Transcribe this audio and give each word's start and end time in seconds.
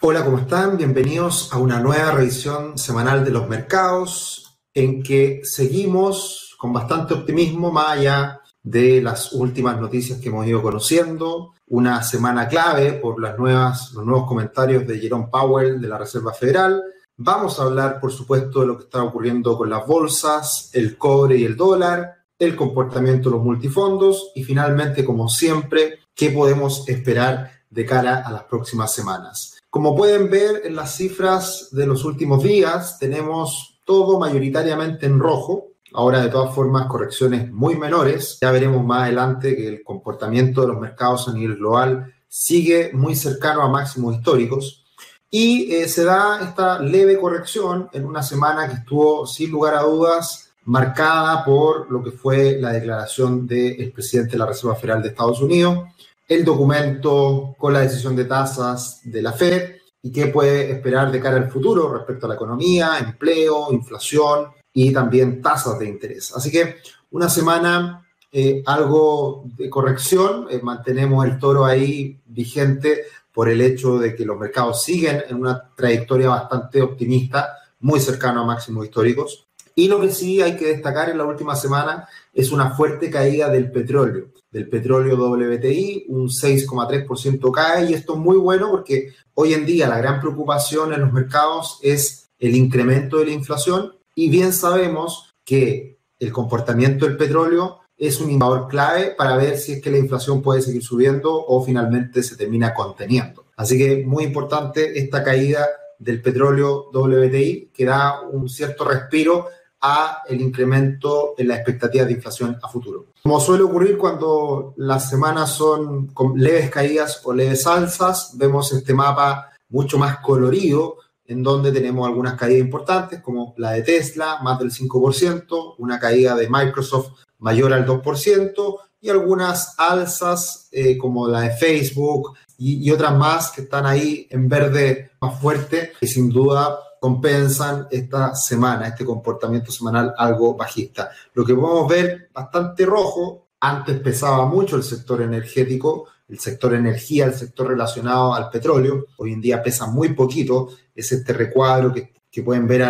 Hola, 0.00 0.24
¿cómo 0.24 0.38
están? 0.38 0.76
Bienvenidos 0.76 1.52
a 1.52 1.58
una 1.58 1.80
nueva 1.80 2.12
revisión 2.12 2.78
semanal 2.78 3.24
de 3.24 3.32
los 3.32 3.48
mercados 3.48 4.60
en 4.72 5.02
que 5.02 5.40
seguimos 5.42 6.54
con 6.56 6.72
bastante 6.72 7.14
optimismo 7.14 7.72
más 7.72 7.98
allá 7.98 8.40
de 8.62 9.02
las 9.02 9.32
últimas 9.32 9.80
noticias 9.80 10.20
que 10.20 10.28
hemos 10.28 10.46
ido 10.46 10.62
conociendo. 10.62 11.52
Una 11.66 12.04
semana 12.04 12.46
clave 12.46 12.92
por 12.92 13.20
las 13.20 13.36
nuevas, 13.36 13.90
los 13.92 14.04
nuevos 14.04 14.28
comentarios 14.28 14.86
de 14.86 15.00
Jerome 15.00 15.26
Powell 15.32 15.80
de 15.80 15.88
la 15.88 15.98
Reserva 15.98 16.32
Federal. 16.32 16.80
Vamos 17.16 17.58
a 17.58 17.64
hablar, 17.64 17.98
por 17.98 18.12
supuesto, 18.12 18.60
de 18.60 18.68
lo 18.68 18.78
que 18.78 18.84
está 18.84 19.02
ocurriendo 19.02 19.58
con 19.58 19.68
las 19.68 19.84
bolsas, 19.84 20.70
el 20.74 20.96
cobre 20.96 21.38
y 21.38 21.44
el 21.44 21.56
dólar, 21.56 22.18
el 22.38 22.54
comportamiento 22.54 23.30
de 23.30 23.34
los 23.34 23.44
multifondos 23.44 24.30
y 24.36 24.44
finalmente, 24.44 25.04
como 25.04 25.28
siempre, 25.28 25.98
qué 26.14 26.30
podemos 26.30 26.88
esperar 26.88 27.50
de 27.68 27.84
cara 27.84 28.22
a 28.24 28.30
las 28.30 28.44
próximas 28.44 28.92
semanas. 28.94 29.57
Como 29.70 29.94
pueden 29.94 30.30
ver 30.30 30.62
en 30.64 30.76
las 30.76 30.96
cifras 30.96 31.68
de 31.72 31.86
los 31.86 32.04
últimos 32.04 32.42
días, 32.42 32.98
tenemos 32.98 33.80
todo 33.84 34.18
mayoritariamente 34.18 35.06
en 35.06 35.18
rojo. 35.18 35.68
Ahora, 35.92 36.22
de 36.22 36.30
todas 36.30 36.54
formas, 36.54 36.86
correcciones 36.86 37.50
muy 37.50 37.76
menores. 37.76 38.38
Ya 38.40 38.50
veremos 38.50 38.84
más 38.84 39.02
adelante 39.02 39.56
que 39.56 39.68
el 39.68 39.82
comportamiento 39.82 40.62
de 40.62 40.68
los 40.68 40.80
mercados 40.80 41.28
a 41.28 41.32
nivel 41.32 41.56
global 41.56 42.14
sigue 42.28 42.90
muy 42.92 43.14
cercano 43.14 43.62
a 43.62 43.68
máximos 43.68 44.14
históricos. 44.16 44.84
Y 45.30 45.74
eh, 45.74 45.88
se 45.88 46.04
da 46.04 46.40
esta 46.42 46.80
leve 46.80 47.18
corrección 47.18 47.90
en 47.92 48.06
una 48.06 48.22
semana 48.22 48.68
que 48.68 48.74
estuvo, 48.74 49.26
sin 49.26 49.50
lugar 49.50 49.74
a 49.74 49.82
dudas, 49.82 50.50
marcada 50.64 51.44
por 51.44 51.90
lo 51.90 52.02
que 52.02 52.10
fue 52.10 52.58
la 52.58 52.72
declaración 52.72 53.46
del 53.46 53.92
presidente 53.92 54.32
de 54.32 54.38
la 54.38 54.46
Reserva 54.46 54.76
Federal 54.76 55.02
de 55.02 55.08
Estados 55.08 55.40
Unidos, 55.40 55.88
el 56.28 56.44
documento 56.44 57.56
con 57.58 57.72
la 57.72 57.80
decisión 57.80 58.14
de 58.14 58.26
tasas 58.26 59.00
de 59.02 59.22
la 59.22 59.32
Fed 59.32 59.76
y 60.02 60.12
qué 60.12 60.26
puede 60.26 60.70
esperar 60.70 61.10
de 61.10 61.20
cara 61.20 61.38
al 61.38 61.50
futuro 61.50 61.92
respecto 61.92 62.26
a 62.26 62.28
la 62.28 62.34
economía, 62.34 62.98
empleo, 62.98 63.72
inflación 63.72 64.48
y 64.72 64.92
también 64.92 65.40
tasas 65.40 65.78
de 65.78 65.88
interés. 65.88 66.32
Así 66.36 66.50
que 66.50 66.76
una 67.10 67.28
semana 67.28 68.06
eh, 68.30 68.62
algo 68.66 69.44
de 69.56 69.70
corrección, 69.70 70.48
eh, 70.50 70.60
mantenemos 70.62 71.24
el 71.24 71.38
toro 71.38 71.64
ahí 71.64 72.20
vigente 72.26 73.04
por 73.32 73.48
el 73.48 73.60
hecho 73.62 73.98
de 73.98 74.14
que 74.14 74.26
los 74.26 74.38
mercados 74.38 74.82
siguen 74.82 75.22
en 75.28 75.36
una 75.36 75.70
trayectoria 75.74 76.28
bastante 76.28 76.82
optimista, 76.82 77.56
muy 77.80 78.00
cercano 78.00 78.42
a 78.42 78.44
máximos 78.46 78.84
históricos. 78.84 79.47
Y 79.78 79.86
lo 79.86 80.00
que 80.00 80.10
sí 80.10 80.42
hay 80.42 80.56
que 80.56 80.66
destacar 80.66 81.08
en 81.08 81.18
la 81.18 81.24
última 81.24 81.54
semana 81.54 82.08
es 82.34 82.50
una 82.50 82.70
fuerte 82.70 83.10
caída 83.10 83.48
del 83.48 83.70
petróleo, 83.70 84.32
del 84.50 84.68
petróleo 84.68 85.14
WTI, 85.16 86.06
un 86.08 86.26
6,3% 86.26 87.52
cae 87.52 87.88
y 87.88 87.94
esto 87.94 88.14
es 88.14 88.18
muy 88.18 88.38
bueno 88.38 88.72
porque 88.72 89.12
hoy 89.34 89.54
en 89.54 89.64
día 89.64 89.86
la 89.86 89.98
gran 89.98 90.20
preocupación 90.20 90.92
en 90.92 91.02
los 91.02 91.12
mercados 91.12 91.78
es 91.80 92.28
el 92.40 92.56
incremento 92.56 93.18
de 93.18 93.26
la 93.26 93.30
inflación 93.30 93.92
y 94.16 94.28
bien 94.30 94.52
sabemos 94.52 95.32
que 95.44 96.00
el 96.18 96.32
comportamiento 96.32 97.06
del 97.06 97.16
petróleo 97.16 97.78
es 97.96 98.20
un 98.20 98.30
indicador 98.30 98.66
clave 98.66 99.14
para 99.16 99.36
ver 99.36 99.58
si 99.58 99.74
es 99.74 99.80
que 99.80 99.92
la 99.92 99.98
inflación 99.98 100.42
puede 100.42 100.60
seguir 100.60 100.82
subiendo 100.82 101.32
o 101.32 101.64
finalmente 101.64 102.24
se 102.24 102.34
termina 102.34 102.74
conteniendo. 102.74 103.44
Así 103.54 103.78
que 103.78 104.04
muy 104.04 104.24
importante 104.24 104.98
esta 104.98 105.22
caída 105.22 105.68
del 106.00 106.20
petróleo 106.20 106.90
WTI 106.92 107.70
que 107.72 107.84
da 107.84 108.22
un 108.22 108.48
cierto 108.48 108.84
respiro 108.84 109.46
a 109.80 110.22
el 110.28 110.40
incremento 110.40 111.34
en 111.38 111.48
la 111.48 111.56
expectativa 111.56 112.04
de 112.04 112.12
inflación 112.12 112.58
a 112.62 112.68
futuro. 112.68 113.06
Como 113.22 113.40
suele 113.40 113.64
ocurrir 113.64 113.96
cuando 113.96 114.74
las 114.76 115.08
semanas 115.08 115.50
son 115.50 116.08
con 116.08 116.38
leves 116.38 116.70
caídas 116.70 117.20
o 117.24 117.32
leves 117.32 117.66
alzas, 117.66 118.32
vemos 118.36 118.72
este 118.72 118.94
mapa 118.94 119.52
mucho 119.68 119.98
más 119.98 120.18
colorido, 120.18 120.96
en 121.26 121.42
donde 121.42 121.70
tenemos 121.72 122.06
algunas 122.06 122.34
caídas 122.34 122.60
importantes, 122.60 123.20
como 123.20 123.54
la 123.58 123.72
de 123.72 123.82
Tesla, 123.82 124.38
más 124.42 124.58
del 124.58 124.72
5%, 124.72 125.74
una 125.78 125.98
caída 125.98 126.34
de 126.34 126.48
Microsoft 126.48 127.12
mayor 127.38 127.72
al 127.72 127.86
2%, 127.86 128.78
y 129.00 129.10
algunas 129.10 129.74
alzas 129.78 130.68
eh, 130.72 130.96
como 130.98 131.28
la 131.28 131.42
de 131.42 131.50
Facebook 131.50 132.36
y, 132.56 132.84
y 132.84 132.90
otras 132.90 133.16
más 133.16 133.50
que 133.50 133.60
están 133.60 133.86
ahí 133.86 134.26
en 134.30 134.48
verde 134.48 135.12
más 135.20 135.38
fuerte, 135.40 135.92
que 136.00 136.06
sin 136.06 136.30
duda 136.30 136.78
compensan 137.00 137.86
esta 137.90 138.34
semana, 138.34 138.88
este 138.88 139.04
comportamiento 139.04 139.72
semanal 139.72 140.14
algo 140.16 140.54
bajista. 140.54 141.10
Lo 141.34 141.44
que 141.44 141.54
podemos 141.54 141.88
ver 141.88 142.30
bastante 142.32 142.84
rojo, 142.86 143.48
antes 143.60 144.00
pesaba 144.00 144.46
mucho 144.46 144.76
el 144.76 144.82
sector 144.82 145.22
energético, 145.22 146.06
el 146.28 146.38
sector 146.38 146.74
energía, 146.74 147.24
el 147.24 147.34
sector 147.34 147.68
relacionado 147.68 148.34
al 148.34 148.50
petróleo, 148.50 149.06
hoy 149.16 149.32
en 149.32 149.40
día 149.40 149.62
pesa 149.62 149.86
muy 149.86 150.14
poquito, 150.14 150.68
es 150.94 151.10
este 151.12 151.32
recuadro 151.32 151.92
que, 151.92 152.12
que 152.30 152.42
pueden 152.42 152.66
ver 152.66 152.82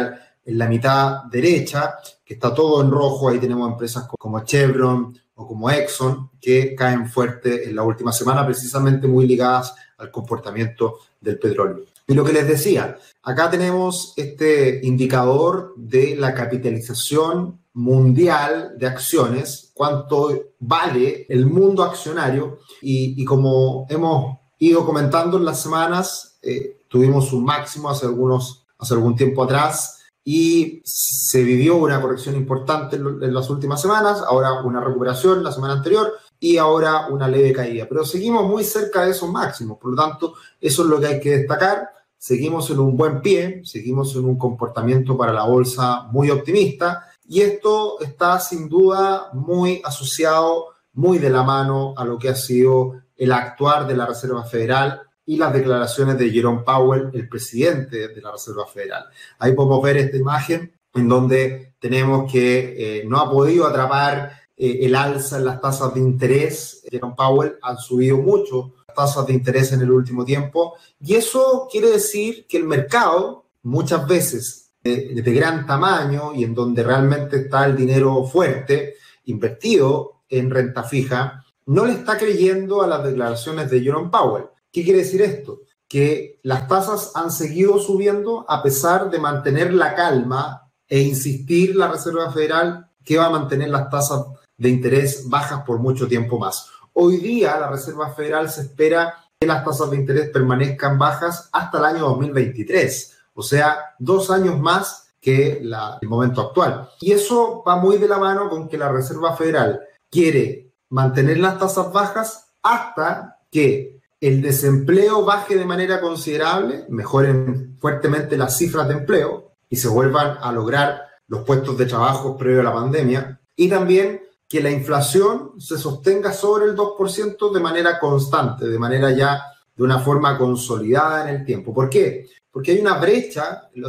en 0.44 0.58
la 0.58 0.66
mitad 0.66 1.25
derecha, 1.25 1.96
que 2.25 2.34
está 2.34 2.52
todo 2.52 2.82
en 2.82 2.90
rojo, 2.90 3.28
ahí 3.28 3.38
tenemos 3.38 3.70
empresas 3.70 4.08
como 4.19 4.40
Chevron 4.40 5.16
o 5.34 5.46
como 5.46 5.70
Exxon, 5.70 6.30
que 6.40 6.75
caen 6.75 7.08
fuerte 7.08 7.69
en 7.69 7.76
la 7.76 7.82
última 7.82 8.12
semana, 8.12 8.44
precisamente 8.44 9.06
muy 9.06 9.26
ligadas 9.26 9.75
al 9.98 10.10
comportamiento 10.10 10.98
del 11.20 11.38
petróleo. 11.38 11.84
Y 12.10 12.14
lo 12.14 12.24
que 12.24 12.32
les 12.32 12.48
decía, 12.48 12.96
acá 13.22 13.50
tenemos 13.50 14.14
este 14.16 14.80
indicador 14.82 15.74
de 15.76 16.16
la 16.16 16.32
capitalización 16.32 17.60
mundial 17.74 18.78
de 18.78 18.86
acciones, 18.86 19.72
cuánto 19.74 20.54
vale 20.58 21.26
el 21.28 21.44
mundo 21.44 21.84
accionario. 21.84 22.60
Y, 22.80 23.22
como 23.26 23.86
hemos 23.91 24.38
ido 24.58 24.86
comentando 24.86 25.36
en 25.36 25.44
las 25.44 25.60
semanas, 25.60 26.38
eh, 26.41 26.80
tuvimos 26.88 27.30
un 27.34 27.44
máximo 27.44 27.91
hace, 27.91 28.06
algunos, 28.06 28.66
hace 28.78 28.94
algún 28.94 29.14
tiempo 29.14 29.44
atrás 29.44 29.98
y 30.25 30.80
se 30.84 31.42
vivió 31.42 31.76
una 31.76 32.00
corrección 32.00 32.36
importante 32.36 32.96
en 32.96 33.34
las 33.34 33.50
últimas 33.50 33.82
semanas, 33.82 34.22
ahora 34.26 34.62
una 34.62 34.80
recuperación 34.80 35.42
la 35.42 35.52
semana 35.52 35.75
anterior 35.75 36.12
y 36.40 36.56
ahora 36.58 37.08
una 37.08 37.28
leve 37.28 37.52
caída, 37.52 37.86
pero 37.88 38.04
seguimos 38.04 38.46
muy 38.46 38.62
cerca 38.62 39.04
de 39.04 39.12
esos 39.12 39.30
máximos, 39.30 39.78
por 39.78 39.92
lo 39.92 39.96
tanto, 39.96 40.34
eso 40.60 40.82
es 40.82 40.88
lo 40.88 41.00
que 41.00 41.06
hay 41.06 41.20
que 41.20 41.38
destacar 41.38 41.97
seguimos 42.18 42.68
en 42.70 42.80
un 42.80 42.96
buen 42.96 43.22
pie, 43.22 43.62
seguimos 43.64 44.14
en 44.16 44.24
un 44.24 44.36
comportamiento 44.36 45.16
para 45.16 45.32
la 45.32 45.44
bolsa 45.44 46.08
muy 46.10 46.30
optimista 46.30 47.06
y 47.26 47.40
esto 47.40 48.00
está 48.00 48.40
sin 48.40 48.68
duda 48.68 49.30
muy 49.32 49.80
asociado, 49.84 50.74
muy 50.94 51.18
de 51.18 51.30
la 51.30 51.44
mano 51.44 51.94
a 51.96 52.04
lo 52.04 52.18
que 52.18 52.28
ha 52.28 52.34
sido 52.34 53.02
el 53.16 53.32
actuar 53.32 53.86
de 53.86 53.96
la 53.96 54.06
Reserva 54.06 54.44
Federal 54.44 55.02
y 55.24 55.36
las 55.36 55.52
declaraciones 55.52 56.18
de 56.18 56.30
Jerome 56.30 56.62
Powell, 56.64 57.10
el 57.12 57.28
presidente 57.28 58.08
de 58.08 58.20
la 58.20 58.32
Reserva 58.32 58.66
Federal. 58.66 59.04
Ahí 59.38 59.52
podemos 59.52 59.82
ver 59.82 59.98
esta 59.98 60.16
imagen 60.16 60.72
en 60.94 61.08
donde 61.08 61.74
tenemos 61.78 62.30
que 62.30 63.00
eh, 63.00 63.04
no 63.06 63.18
ha 63.18 63.30
podido 63.30 63.66
atrapar 63.66 64.32
eh, 64.56 64.78
el 64.82 64.94
alza 64.94 65.36
en 65.36 65.44
las 65.44 65.60
tasas 65.60 65.94
de 65.94 66.00
interés. 66.00 66.82
Jerome 66.90 67.14
Powell 67.16 67.56
ha 67.62 67.76
subido 67.76 68.16
mucho 68.16 68.72
tasas 68.98 69.26
de 69.26 69.34
interés 69.34 69.70
en 69.72 69.81
el 69.82 69.92
último 69.92 70.25
tiempo. 70.25 70.75
Y 71.00 71.14
eso 71.14 71.69
quiere 71.70 71.91
decir 71.91 72.47
que 72.48 72.56
el 72.56 72.64
mercado, 72.64 73.47
muchas 73.62 74.09
veces 74.09 74.72
de, 74.82 75.22
de 75.22 75.32
gran 75.32 75.66
tamaño 75.66 76.34
y 76.34 76.42
en 76.42 76.54
donde 76.54 76.82
realmente 76.82 77.37
está 77.37 77.64
el 77.66 77.76
dinero 77.76 78.25
fuerte 78.25 78.97
invertido 79.26 80.22
en 80.28 80.50
renta 80.50 80.82
fija, 80.82 81.44
no 81.66 81.84
le 81.84 81.92
está 81.92 82.19
creyendo 82.19 82.82
a 82.82 82.88
las 82.88 83.04
declaraciones 83.04 83.70
de 83.70 83.81
Jerome 83.81 84.10
Powell. 84.10 84.47
¿Qué 84.72 84.82
quiere 84.82 85.00
decir 85.00 85.22
esto? 85.22 85.60
Que 85.87 86.41
las 86.42 86.66
tasas 86.66 87.12
han 87.14 87.31
seguido 87.31 87.78
subiendo 87.78 88.44
a 88.48 88.62
pesar 88.62 89.10
de 89.10 89.19
mantener 89.19 89.72
la 89.72 89.94
calma 89.94 90.72
e 90.88 91.00
insistir 91.00 91.76
la 91.76 91.88
Reserva 91.88 92.32
Federal 92.32 92.91
que 93.04 93.19
va 93.19 93.26
a 93.26 93.31
mantener 93.31 93.69
las 93.69 93.88
tasas 93.91 94.25
de 94.56 94.69
interés 94.69 95.28
bajas 95.28 95.62
por 95.64 95.78
mucho 95.78 96.08
tiempo 96.08 96.38
más. 96.38 96.69
Hoy 97.00 97.19
día 97.19 97.56
la 97.60 97.70
Reserva 97.70 98.10
Federal 98.10 98.50
se 98.50 98.62
espera 98.62 99.25
que 99.38 99.47
las 99.47 99.64
tasas 99.64 99.88
de 99.88 99.98
interés 99.98 100.31
permanezcan 100.31 100.98
bajas 100.98 101.48
hasta 101.53 101.78
el 101.78 101.84
año 101.84 102.00
2023, 102.09 103.19
o 103.34 103.43
sea, 103.44 103.94
dos 104.00 104.32
años 104.32 104.58
más 104.58 105.12
que 105.20 105.58
el 105.58 106.08
momento 106.08 106.40
actual. 106.40 106.88
Y 107.00 107.12
eso 107.12 107.62
va 107.64 107.76
muy 107.76 107.99
de 107.99 108.08
la 108.08 108.19
mano 108.19 108.49
con 108.49 108.69
que 108.69 108.76
la 108.76 108.90
Reserva 108.90 109.37
Federal 109.37 109.81
quiere 110.11 110.72
mantener 110.88 111.38
las 111.38 111.56
tasas 111.61 111.93
bajas 111.93 112.49
hasta 112.64 113.38
que 113.49 114.00
el 114.20 114.43
desempleo 114.43 115.25
baje 115.25 115.55
de 115.55 115.67
manera 115.67 116.00
considerable, 116.00 116.84
mejoren 116.88 117.76
fuertemente 117.78 118.37
las 118.37 118.56
cifras 118.56 118.88
de 118.88 118.94
empleo 118.94 119.52
y 119.69 119.76
se 119.76 119.87
vuelvan 119.87 120.38
a 120.40 120.50
lograr 120.50 121.02
los 121.28 121.44
puestos 121.44 121.78
de 121.78 121.87
trabajo 121.87 122.37
previo 122.37 122.62
a 122.62 122.64
la 122.64 122.75
pandemia, 122.75 123.40
y 123.55 123.69
también 123.69 124.20
que 124.48 124.62
la 124.62 124.70
inflación 124.70 125.52
se 125.58 125.76
sostenga 125.76 126.32
sobre 126.32 126.64
el 126.64 126.74
2% 126.74 127.52
de 127.52 127.60
manera 127.60 127.98
constante, 127.98 128.66
de 128.66 128.78
manera 128.78 129.10
ya 129.12 129.42
de 129.76 129.82
una 129.84 129.98
forma 130.00 130.38
consolidada 130.38 131.28
en 131.28 131.36
el 131.36 131.44
tiempo. 131.44 131.74
¿Por 131.74 131.90
qué? 131.90 132.28
Porque 132.50 132.72
hay 132.72 132.80
una 132.80 132.98
brecha 132.98 133.68
en, 133.74 133.82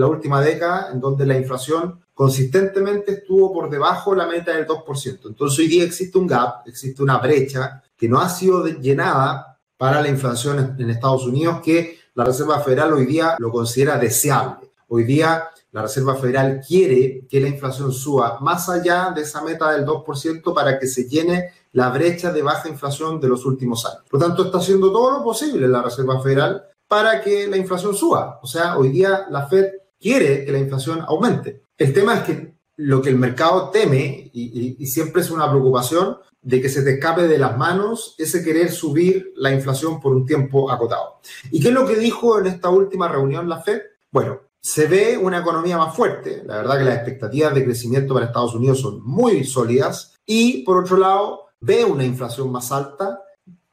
la 0.00 0.06
última 0.06 0.40
década 0.40 0.90
en 0.92 1.00
donde 1.00 1.26
la 1.26 1.36
inflación 1.36 2.00
consistentemente 2.14 3.12
estuvo 3.12 3.52
por 3.52 3.68
debajo 3.68 4.12
de 4.12 4.18
la 4.18 4.28
meta 4.28 4.52
del 4.52 4.66
2%. 4.66 5.26
Entonces 5.26 5.58
hoy 5.58 5.66
día 5.66 5.84
existe 5.84 6.16
un 6.16 6.28
gap, 6.28 6.66
existe 6.66 7.02
una 7.02 7.18
brecha 7.18 7.82
que 7.96 8.08
no 8.08 8.20
ha 8.20 8.28
sido 8.28 8.66
llenada 8.66 9.58
para 9.76 10.00
la 10.00 10.08
inflación 10.08 10.76
en 10.78 10.90
Estados 10.90 11.26
Unidos 11.26 11.60
que 11.62 11.98
la 12.14 12.24
Reserva 12.24 12.60
Federal 12.60 12.92
hoy 12.92 13.06
día 13.06 13.34
lo 13.40 13.50
considera 13.50 13.98
deseable. 13.98 14.70
Hoy 14.86 15.02
día 15.02 15.48
la 15.74 15.82
Reserva 15.82 16.14
Federal 16.14 16.60
quiere 16.64 17.26
que 17.28 17.40
la 17.40 17.48
inflación 17.48 17.92
suba 17.92 18.38
más 18.40 18.68
allá 18.68 19.10
de 19.12 19.22
esa 19.22 19.42
meta 19.42 19.72
del 19.72 19.84
2% 19.84 20.54
para 20.54 20.78
que 20.78 20.86
se 20.86 21.08
llene 21.08 21.50
la 21.72 21.90
brecha 21.90 22.32
de 22.32 22.42
baja 22.42 22.68
inflación 22.68 23.20
de 23.20 23.26
los 23.26 23.44
últimos 23.44 23.84
años. 23.84 24.04
Por 24.08 24.20
lo 24.20 24.26
tanto, 24.28 24.44
está 24.44 24.58
haciendo 24.58 24.92
todo 24.92 25.10
lo 25.10 25.24
posible 25.24 25.66
la 25.66 25.82
Reserva 25.82 26.22
Federal 26.22 26.62
para 26.86 27.20
que 27.20 27.48
la 27.48 27.56
inflación 27.56 27.92
suba. 27.92 28.38
O 28.40 28.46
sea, 28.46 28.78
hoy 28.78 28.90
día 28.90 29.26
la 29.30 29.48
Fed 29.48 29.72
quiere 29.98 30.44
que 30.44 30.52
la 30.52 30.60
inflación 30.60 31.00
aumente. 31.08 31.64
El 31.76 31.92
tema 31.92 32.18
es 32.18 32.20
que 32.22 32.54
lo 32.76 33.02
que 33.02 33.10
el 33.10 33.18
mercado 33.18 33.70
teme, 33.70 34.30
y, 34.32 34.86
siempre 34.86 35.22
es 35.22 35.30
una 35.32 35.50
preocupación, 35.50 36.18
de 36.40 36.60
que 36.62 36.68
se 36.68 36.82
te 36.82 36.92
escape 36.92 37.26
de 37.26 37.38
las 37.38 37.58
manos 37.58 38.14
ese 38.18 38.44
querer 38.44 38.70
subir 38.70 39.32
la 39.34 39.50
inflación 39.50 40.00
por 40.00 40.14
un 40.14 40.24
tiempo 40.24 40.70
acotado. 40.70 41.18
¿Y 41.50 41.60
qué 41.60 41.68
es 41.68 41.74
lo 41.74 41.84
que 41.84 41.96
dijo 41.96 42.38
en 42.38 42.46
esta 42.46 42.68
última 42.68 43.08
reunión 43.08 43.48
la 43.48 43.60
Fed? 43.60 43.80
Bueno, 44.12 44.40
se 44.64 44.86
ve 44.86 45.18
una 45.18 45.40
economía 45.40 45.76
más 45.76 45.94
fuerte. 45.94 46.42
La 46.46 46.56
verdad 46.56 46.78
que 46.78 46.84
las 46.84 46.96
expectativas 46.96 47.54
de 47.54 47.64
crecimiento 47.66 48.14
para 48.14 48.24
Estados 48.24 48.54
Unidos 48.54 48.80
son 48.80 49.02
muy 49.04 49.44
sólidas. 49.44 50.14
Y 50.24 50.62
por 50.64 50.82
otro 50.82 50.96
lado, 50.96 51.48
ve 51.60 51.84
una 51.84 52.02
inflación 52.02 52.50
más 52.50 52.72
alta, 52.72 53.20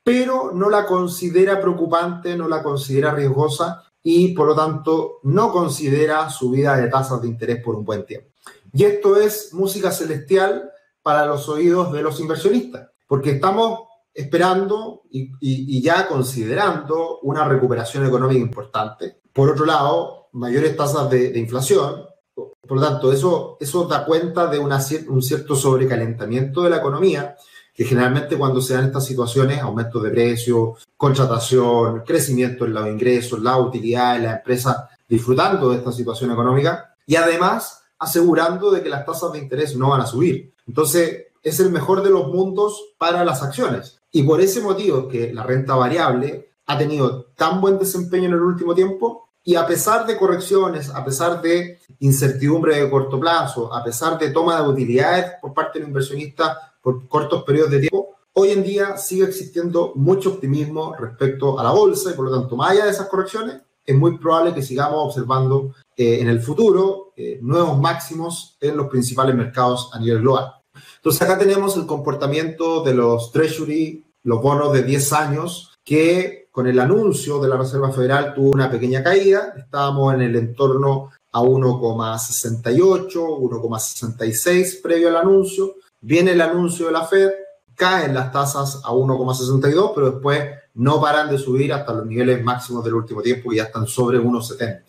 pero 0.03 0.51
no 0.53 0.69
la 0.69 0.85
considera 0.85 1.61
preocupante, 1.61 2.35
no 2.35 2.49
la 2.49 2.61
considera 2.61 3.13
riesgosa 3.13 3.83
y 4.03 4.33
por 4.33 4.47
lo 4.47 4.53
tanto 4.53 5.19
no 5.23 5.53
considera 5.53 6.29
subida 6.29 6.75
de 6.75 6.89
tasas 6.89 7.21
de 7.21 7.29
interés 7.29 7.63
por 7.63 7.75
un 7.75 7.85
buen 7.85 8.05
tiempo. 8.05 8.27
Y 8.73 8.83
esto 8.83 9.15
es 9.15 9.53
música 9.53 9.91
celestial 9.91 10.71
para 11.01 11.25
los 11.25 11.47
oídos 11.47 11.93
de 11.93 12.03
los 12.03 12.19
inversionistas, 12.19 12.89
porque 13.07 13.31
estamos 13.31 13.83
esperando 14.13 15.03
y, 15.09 15.81
ya 15.81 16.09
considerando 16.09 17.19
una 17.21 17.45
recuperación 17.45 18.05
económica 18.05 18.41
importante. 18.41 19.21
Por 19.31 19.51
otro 19.51 19.65
lado, 19.65 20.20
mayores 20.33 20.75
tasas 20.75 21.09
de, 21.09 21.37
inflación. 21.37 22.05
Por 22.35 22.77
lo 22.77 22.81
tanto, 22.81 23.11
eso, 23.11 23.57
eso 23.59 23.85
da 23.85 24.05
cuenta 24.05 24.47
de 24.47 24.59
una, 24.59 24.79
un 25.09 25.21
cierto 25.21 25.55
sobrecalentamiento 25.55 26.61
de 26.61 26.69
la 26.69 26.77
economía, 26.77 27.35
que 27.73 27.83
generalmente 27.85 28.37
cuando 28.37 28.61
se 28.61 28.73
dan 28.73 28.85
estas 28.85 29.05
situaciones, 29.05 29.59
aumento 29.59 29.99
de 29.99 30.11
precios, 30.11 30.87
contratación, 30.97 32.03
crecimiento 32.05 32.65
en 32.65 32.73
los 32.73 32.87
ingresos, 32.87 33.41
la 33.41 33.57
utilidad 33.57 34.15
de 34.15 34.23
la 34.23 34.35
empresa 34.37 34.89
disfrutando 35.07 35.69
de 35.69 35.77
esta 35.77 35.91
situación 35.91 36.31
económica 36.31 36.95
y 37.05 37.15
además 37.15 37.83
asegurando 37.99 38.71
de 38.71 38.81
que 38.81 38.89
las 38.89 39.05
tasas 39.05 39.31
de 39.33 39.39
interés 39.39 39.75
no 39.75 39.89
van 39.89 40.01
a 40.01 40.05
subir. 40.05 40.53
Entonces, 40.67 41.27
es 41.43 41.59
el 41.59 41.71
mejor 41.71 42.03
de 42.03 42.09
los 42.09 42.27
mundos 42.27 42.93
para 42.97 43.25
las 43.25 43.43
acciones. 43.43 43.99
Y 44.11 44.23
por 44.23 44.41
ese 44.41 44.61
motivo 44.61 45.07
que 45.07 45.33
la 45.33 45.43
renta 45.43 45.75
variable 45.75 46.51
ha 46.65 46.77
tenido 46.77 47.25
tan 47.35 47.61
buen 47.61 47.79
desempeño 47.79 48.25
en 48.25 48.33
el 48.33 48.41
último 48.41 48.75
tiempo 48.75 49.29
y 49.43 49.55
a 49.55 49.65
pesar 49.65 50.05
de 50.05 50.17
correcciones, 50.17 50.89
a 50.89 51.03
pesar 51.03 51.41
de 51.41 51.79
incertidumbre 51.99 52.79
de 52.79 52.89
corto 52.89 53.19
plazo, 53.19 53.73
a 53.73 53.83
pesar 53.83 54.17
de 54.19 54.29
toma 54.29 54.61
de 54.61 54.69
utilidades 54.69 55.31
por 55.41 55.53
parte 55.53 55.79
del 55.79 55.87
inversionista 55.87 56.73
por 56.81 57.07
cortos 57.07 57.43
periodos 57.43 57.71
de 57.71 57.79
tiempo, 57.79 58.15
hoy 58.33 58.51
en 58.51 58.63
día 58.63 58.97
sigue 58.97 59.25
existiendo 59.25 59.93
mucho 59.95 60.29
optimismo 60.29 60.95
respecto 60.95 61.59
a 61.59 61.63
la 61.63 61.71
bolsa 61.71 62.11
y 62.11 62.13
por 62.13 62.25
lo 62.25 62.39
tanto, 62.39 62.55
más 62.55 62.71
allá 62.71 62.85
de 62.85 62.91
esas 62.91 63.07
correcciones, 63.07 63.61
es 63.85 63.95
muy 63.95 64.17
probable 64.17 64.53
que 64.53 64.61
sigamos 64.61 65.05
observando 65.05 65.73
eh, 65.97 66.19
en 66.21 66.29
el 66.29 66.41
futuro 66.41 67.13
eh, 67.15 67.39
nuevos 67.41 67.79
máximos 67.79 68.57
en 68.61 68.77
los 68.77 68.87
principales 68.87 69.35
mercados 69.35 69.89
a 69.93 69.99
nivel 69.99 70.21
global. 70.21 70.53
Entonces 70.97 71.21
acá 71.21 71.37
tenemos 71.37 71.75
el 71.77 71.85
comportamiento 71.85 72.83
de 72.83 72.93
los 72.93 73.31
Treasury, 73.31 74.05
los 74.23 74.41
bonos 74.41 74.71
de 74.71 74.83
10 74.83 75.13
años, 75.13 75.70
que 75.83 76.47
con 76.51 76.67
el 76.67 76.79
anuncio 76.79 77.39
de 77.39 77.47
la 77.47 77.57
Reserva 77.57 77.91
Federal 77.91 78.33
tuvo 78.33 78.51
una 78.51 78.69
pequeña 78.69 79.03
caída. 79.03 79.53
Estábamos 79.57 80.13
en 80.13 80.21
el 80.21 80.35
entorno 80.35 81.11
a 81.31 81.41
1,68, 81.41 83.13
1,66 83.13 84.81
previo 84.81 85.09
al 85.09 85.17
anuncio. 85.17 85.75
Viene 86.01 86.31
el 86.31 86.41
anuncio 86.41 86.87
de 86.87 86.91
la 86.91 87.05
Fed, 87.05 87.29
caen 87.75 88.13
las 88.13 88.31
tasas 88.31 88.81
a 88.83 88.91
1,62, 88.91 89.91
pero 89.95 90.11
después 90.11 90.43
no 90.73 91.01
paran 91.01 91.29
de 91.29 91.37
subir 91.37 91.73
hasta 91.73 91.93
los 91.93 92.05
niveles 92.05 92.43
máximos 92.43 92.83
del 92.83 92.95
último 92.95 93.21
tiempo, 93.21 93.49
que 93.49 93.57
ya 93.57 93.63
están 93.63 93.87
sobre 93.87 94.19
1,70. 94.19 94.83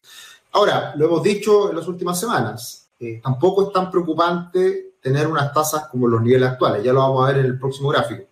Ahora, 0.53 0.95
lo 0.97 1.06
hemos 1.06 1.23
dicho 1.23 1.71
en 1.71 1.77
las 1.77 1.88
últimas 1.88 2.19
semanas, 2.19 2.88
eh, 2.99 3.21
tampoco 3.23 3.67
es 3.67 3.73
tan 3.73 3.91
preocupante 3.91 4.95
tener 5.00 5.27
unas 5.27 5.53
tasas 5.53 5.88
como 5.88 6.06
los 6.06 6.23
niveles 6.23 6.50
actuales, 6.50 6.85
ya 6.85 6.93
lo 6.93 7.00
vamos 7.00 7.25
a 7.25 7.33
ver 7.33 7.38
en 7.38 7.47
el 7.47 7.59
próximo 7.59 7.88
gráfico. 7.88 8.25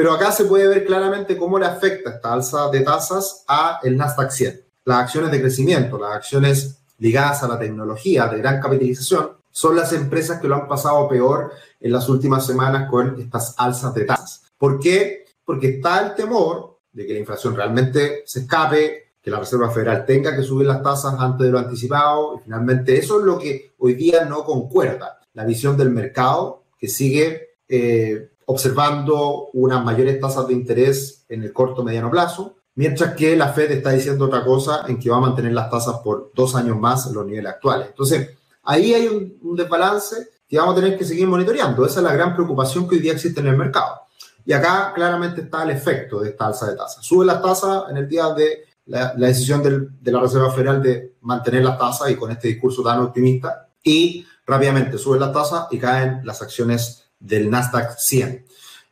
Pero 0.00 0.14
acá 0.14 0.32
se 0.32 0.46
puede 0.46 0.66
ver 0.66 0.86
claramente 0.86 1.36
cómo 1.36 1.58
le 1.58 1.66
afecta 1.66 2.08
esta 2.08 2.32
alza 2.32 2.70
de 2.70 2.80
tasas 2.80 3.44
a 3.46 3.80
el 3.82 3.98
Nasdaq 3.98 4.30
100. 4.30 4.64
Las 4.86 5.00
acciones 5.00 5.30
de 5.30 5.42
crecimiento, 5.42 5.98
las 5.98 6.16
acciones 6.16 6.80
ligadas 6.96 7.42
a 7.42 7.48
la 7.48 7.58
tecnología 7.58 8.26
de 8.26 8.38
gran 8.38 8.62
capitalización, 8.62 9.32
son 9.50 9.76
las 9.76 9.92
empresas 9.92 10.40
que 10.40 10.48
lo 10.48 10.54
han 10.54 10.66
pasado 10.66 11.06
peor 11.06 11.52
en 11.78 11.92
las 11.92 12.08
últimas 12.08 12.46
semanas 12.46 12.88
con 12.88 13.20
estas 13.20 13.54
alzas 13.58 13.92
de 13.92 14.06
tasas. 14.06 14.44
¿Por 14.56 14.80
qué? 14.80 15.26
Porque 15.44 15.68
está 15.68 16.00
el 16.06 16.14
temor 16.14 16.78
de 16.90 17.06
que 17.06 17.12
la 17.12 17.18
inflación 17.18 17.54
realmente 17.54 18.22
se 18.24 18.40
escape, 18.40 19.16
que 19.20 19.30
la 19.30 19.40
Reserva 19.40 19.70
Federal 19.70 20.06
tenga 20.06 20.34
que 20.34 20.42
subir 20.42 20.66
las 20.66 20.82
tasas 20.82 21.14
antes 21.18 21.44
de 21.44 21.52
lo 21.52 21.58
anticipado. 21.58 22.36
Y 22.38 22.44
finalmente 22.44 22.96
eso 22.96 23.20
es 23.20 23.26
lo 23.26 23.38
que 23.38 23.74
hoy 23.76 23.92
día 23.92 24.24
no 24.24 24.44
concuerda. 24.44 25.20
La 25.34 25.44
visión 25.44 25.76
del 25.76 25.90
mercado 25.90 26.64
que 26.78 26.88
sigue 26.88 27.50
eh, 27.68 28.30
observando 28.50 29.48
unas 29.52 29.84
mayores 29.84 30.18
tasas 30.18 30.48
de 30.48 30.54
interés 30.54 31.24
en 31.28 31.44
el 31.44 31.52
corto 31.52 31.84
mediano 31.84 32.10
plazo, 32.10 32.56
mientras 32.74 33.14
que 33.14 33.36
la 33.36 33.52
Fed 33.52 33.70
está 33.70 33.90
diciendo 33.90 34.24
otra 34.24 34.44
cosa 34.44 34.82
en 34.88 34.98
que 34.98 35.08
va 35.08 35.18
a 35.18 35.20
mantener 35.20 35.52
las 35.52 35.70
tasas 35.70 35.98
por 36.02 36.32
dos 36.34 36.56
años 36.56 36.76
más 36.76 37.06
en 37.06 37.14
los 37.14 37.24
niveles 37.24 37.52
actuales. 37.52 37.86
Entonces, 37.90 38.30
ahí 38.64 38.92
hay 38.92 39.06
un, 39.06 39.38
un 39.42 39.56
desbalance 39.56 40.30
que 40.48 40.58
vamos 40.58 40.76
a 40.76 40.80
tener 40.80 40.98
que 40.98 41.04
seguir 41.04 41.28
monitoreando. 41.28 41.86
Esa 41.86 42.00
es 42.00 42.04
la 42.04 42.12
gran 42.12 42.34
preocupación 42.34 42.88
que 42.88 42.96
hoy 42.96 43.00
día 43.00 43.12
existe 43.12 43.38
en 43.38 43.46
el 43.46 43.56
mercado. 43.56 44.00
Y 44.44 44.52
acá 44.52 44.92
claramente 44.96 45.42
está 45.42 45.62
el 45.62 45.70
efecto 45.70 46.18
de 46.18 46.30
esta 46.30 46.46
alza 46.46 46.66
de 46.66 46.76
tasas. 46.76 47.04
Sube 47.04 47.24
las 47.24 47.40
tasas 47.40 47.84
en 47.88 47.98
el 47.98 48.08
día 48.08 48.30
de 48.34 48.64
la, 48.86 49.14
decisión 49.14 49.62
de 49.62 50.10
la 50.10 50.20
Reserva 50.20 50.50
Federal 50.50 50.82
de 50.82 51.14
mantener 51.20 51.62
las 51.62 51.78
tasas 51.78 52.10
y 52.10 52.16
con 52.16 52.32
este 52.32 52.48
discurso 52.48 52.82
tan 52.82 52.98
optimista. 52.98 53.68
Y 53.80 54.26
rápidamente 54.44 54.98
suben 54.98 55.20
las 55.20 55.32
tasas 55.32 55.68
y 55.70 55.78
caen 55.78 56.22
las 56.24 56.42
acciones 56.42 56.99
del 57.20 57.48
Nasdaq 57.48 57.98
100. 57.98 58.46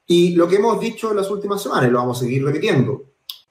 Y 0.07 0.37
lo 0.37 0.47
que 0.47 0.57
hemos 0.57 0.79
dicho 0.79 1.11
en 1.11 1.17
las 1.17 1.31
últimas 1.31 1.63
semanas, 1.63 1.91
lo 1.91 1.99
vamos 1.99 2.19
a 2.19 2.21
seguir 2.21 2.45
repitiendo, 2.45 3.07